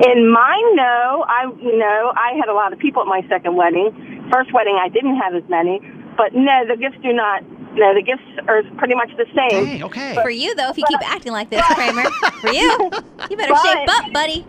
In 0.00 0.30
mine, 0.30 0.76
no. 0.76 1.24
I 1.28 1.50
you 1.60 1.76
know 1.78 2.12
I 2.16 2.32
had 2.38 2.48
a 2.48 2.54
lot 2.54 2.72
of 2.72 2.78
people 2.78 3.02
at 3.02 3.08
my 3.08 3.22
second 3.28 3.56
wedding. 3.56 4.28
First 4.32 4.52
wedding, 4.52 4.78
I 4.80 4.88
didn't 4.88 5.16
have 5.16 5.34
as 5.34 5.42
many, 5.48 5.80
but 6.16 6.34
no, 6.34 6.64
the 6.68 6.76
gifts 6.76 6.98
do 7.02 7.12
not. 7.12 7.42
No, 7.74 7.94
the 7.94 8.02
gifts 8.02 8.22
are 8.48 8.62
pretty 8.76 8.94
much 8.94 9.10
the 9.16 9.26
same. 9.34 9.64
Dang. 9.64 9.82
Okay. 9.84 10.14
For 10.14 10.30
you 10.30 10.54
though, 10.54 10.70
if 10.70 10.78
you 10.78 10.84
keep 10.88 11.00
acting 11.10 11.32
like 11.32 11.50
this, 11.50 11.62
Kramer, 11.74 12.04
for 12.40 12.50
you, 12.52 12.90
you 13.30 13.36
better 13.36 13.52
But- 13.52 13.62
shape 13.62 13.88
up, 13.88 14.12
buddy. 14.12 14.46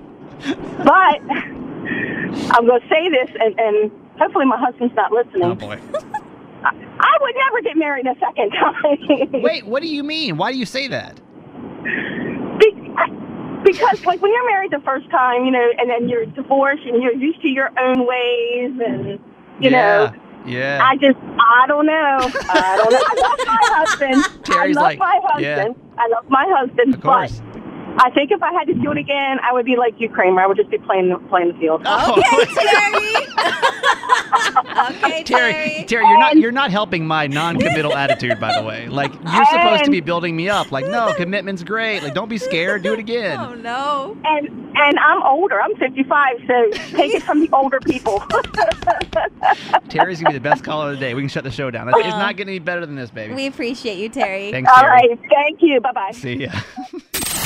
But 0.78 1.20
I'm 2.56 2.66
going 2.66 2.80
to 2.82 2.88
say 2.90 3.10
this, 3.10 3.30
and, 3.40 3.60
and 3.60 3.92
hopefully 4.18 4.46
my 4.46 4.58
husband's 4.58 4.96
not 4.96 5.12
listening. 5.12 5.44
Oh 5.44 5.56
boy. 5.56 5.78
I, 6.64 6.70
I 7.00 7.18
would 7.22 7.36
never 7.36 7.62
get 7.62 7.76
married 7.78 8.06
a 8.08 8.16
second 8.20 8.52
time. 8.52 9.42
Wait. 9.44 9.66
What 9.66 9.82
do 9.82 9.88
you 9.90 10.04
mean? 10.04 10.38
Why 10.38 10.52
do 10.54 10.58
you 10.58 10.66
say 10.66 10.88
that? 10.88 11.20
Be- 13.72 13.78
because 13.78 14.06
like 14.06 14.22
when 14.22 14.32
you're 14.32 14.46
married 14.48 14.72
the 14.72 14.80
first 14.80 15.10
time, 15.10 15.46
you 15.46 15.52
know, 15.52 15.70
and 15.78 15.90
then 15.90 16.10
you're 16.10 16.26
divorced 16.26 16.84
and 16.86 17.02
you're 17.02 17.14
used 17.14 17.42
to 17.42 17.50
your 17.50 17.72
own 17.80 18.06
ways, 18.06 18.80
and 18.86 19.20
you 19.60 19.70
yeah. 19.70 19.70
know. 19.70 20.14
Yeah. 20.46 20.80
I 20.82 20.96
just, 20.96 21.18
I 21.18 21.66
don't 21.68 21.86
know. 21.86 21.92
I 21.94 22.78
don't 22.78 22.92
know. 22.94 23.04
I 23.04 23.16
love 23.22 23.40
my 23.46 23.60
husband. 23.76 24.44
Terry's 24.46 24.78
I 24.78 24.80
love 24.80 24.90
like, 24.90 25.00
my 25.00 25.20
husband. 25.24 25.76
yeah. 25.76 26.02
I 26.02 26.08
love 26.08 26.26
my 26.30 26.46
husband. 26.48 26.96
Of 26.96 27.02
course. 27.02 27.42
But 27.42 27.60
I 28.02 28.10
think 28.12 28.32
if 28.32 28.42
I 28.42 28.54
had 28.54 28.66
to 28.68 28.74
do 28.74 28.92
it 28.92 28.98
again, 28.98 29.38
I 29.44 29.52
would 29.52 29.66
be 29.66 29.76
like 29.76 29.96
you, 30.00 30.10
Kramer. 30.10 30.42
I 30.42 30.48
would 30.48 30.58
just 30.58 30.70
be 30.70 30.78
playing 30.78 31.10
the, 31.10 31.18
playing 31.28 31.52
the 31.52 31.60
field. 31.60 31.82
Okay, 31.82 31.90
oh. 31.92 32.46
Terry. 32.56 34.16
okay, 34.34 35.24
Terry, 35.24 35.54
Terry. 35.54 35.86
Terry, 35.88 36.08
you're 36.08 36.20
not 36.20 36.36
oh. 36.36 36.39
you're 36.39 36.52
not 36.52 36.72
helping 36.72 37.06
my 37.06 37.28
non-committal 37.28 37.96
attitude, 37.96 38.39
by 38.39 38.60
the 38.60 38.65
way. 38.65 38.88
Like 38.88 39.13
you're 39.13 39.46
supposed 39.46 39.86
to 39.86 39.92
be 39.92 40.02
building 40.02 40.36
me 40.36 40.50
up. 40.50 40.72
Like, 40.72 40.88
no, 40.88 41.13
commitment's 41.13 41.63
great. 41.63 42.04
Like, 42.04 42.13
don't 42.13 42.30
be 42.30 42.38
scared. 42.38 42.84
Do 42.84 42.94
it 42.94 43.00
again. 43.00 43.39
Oh 43.39 43.54
no. 43.56 44.18
And 44.24 44.48
and 44.76 45.00
I'm 45.00 45.22
older. 45.24 45.62
I'm 45.62 45.76
55, 45.76 46.38
so 46.48 46.70
take 46.98 47.13
it 47.13 47.24
from 47.24 47.42
the 47.42 47.50
older 47.52 47.80
people. 47.80 48.20
Terry's 49.89 50.22
gonna 50.22 50.32
be 50.32 50.38
the 50.38 50.39
best 50.39 50.63
caller 50.63 50.92
of 50.92 50.94
the 50.96 51.00
day. 51.00 51.13
We 51.13 51.22
can 51.22 51.30
shut 51.30 51.44
the 51.44 51.52
show 51.52 51.72
down. 51.72 51.89
It's 51.89 51.98
it's 52.00 52.08
not 52.08 52.38
getting 52.38 52.52
any 52.52 52.60
better 52.60 52.86
than 52.86 52.96
this, 52.96 53.12
baby. 53.12 53.34
We 53.34 53.48
appreciate 53.48 53.98
you, 53.98 54.10
Terry. 54.10 54.52
Thanks, 54.52 54.70
All 54.70 54.82
Terry. 54.82 55.10
right. 55.10 55.20
Thank 55.30 55.62
you. 55.62 55.82
Bye 55.82 55.92
bye. 55.92 56.12
See 56.12 56.44
ya. 56.44 56.52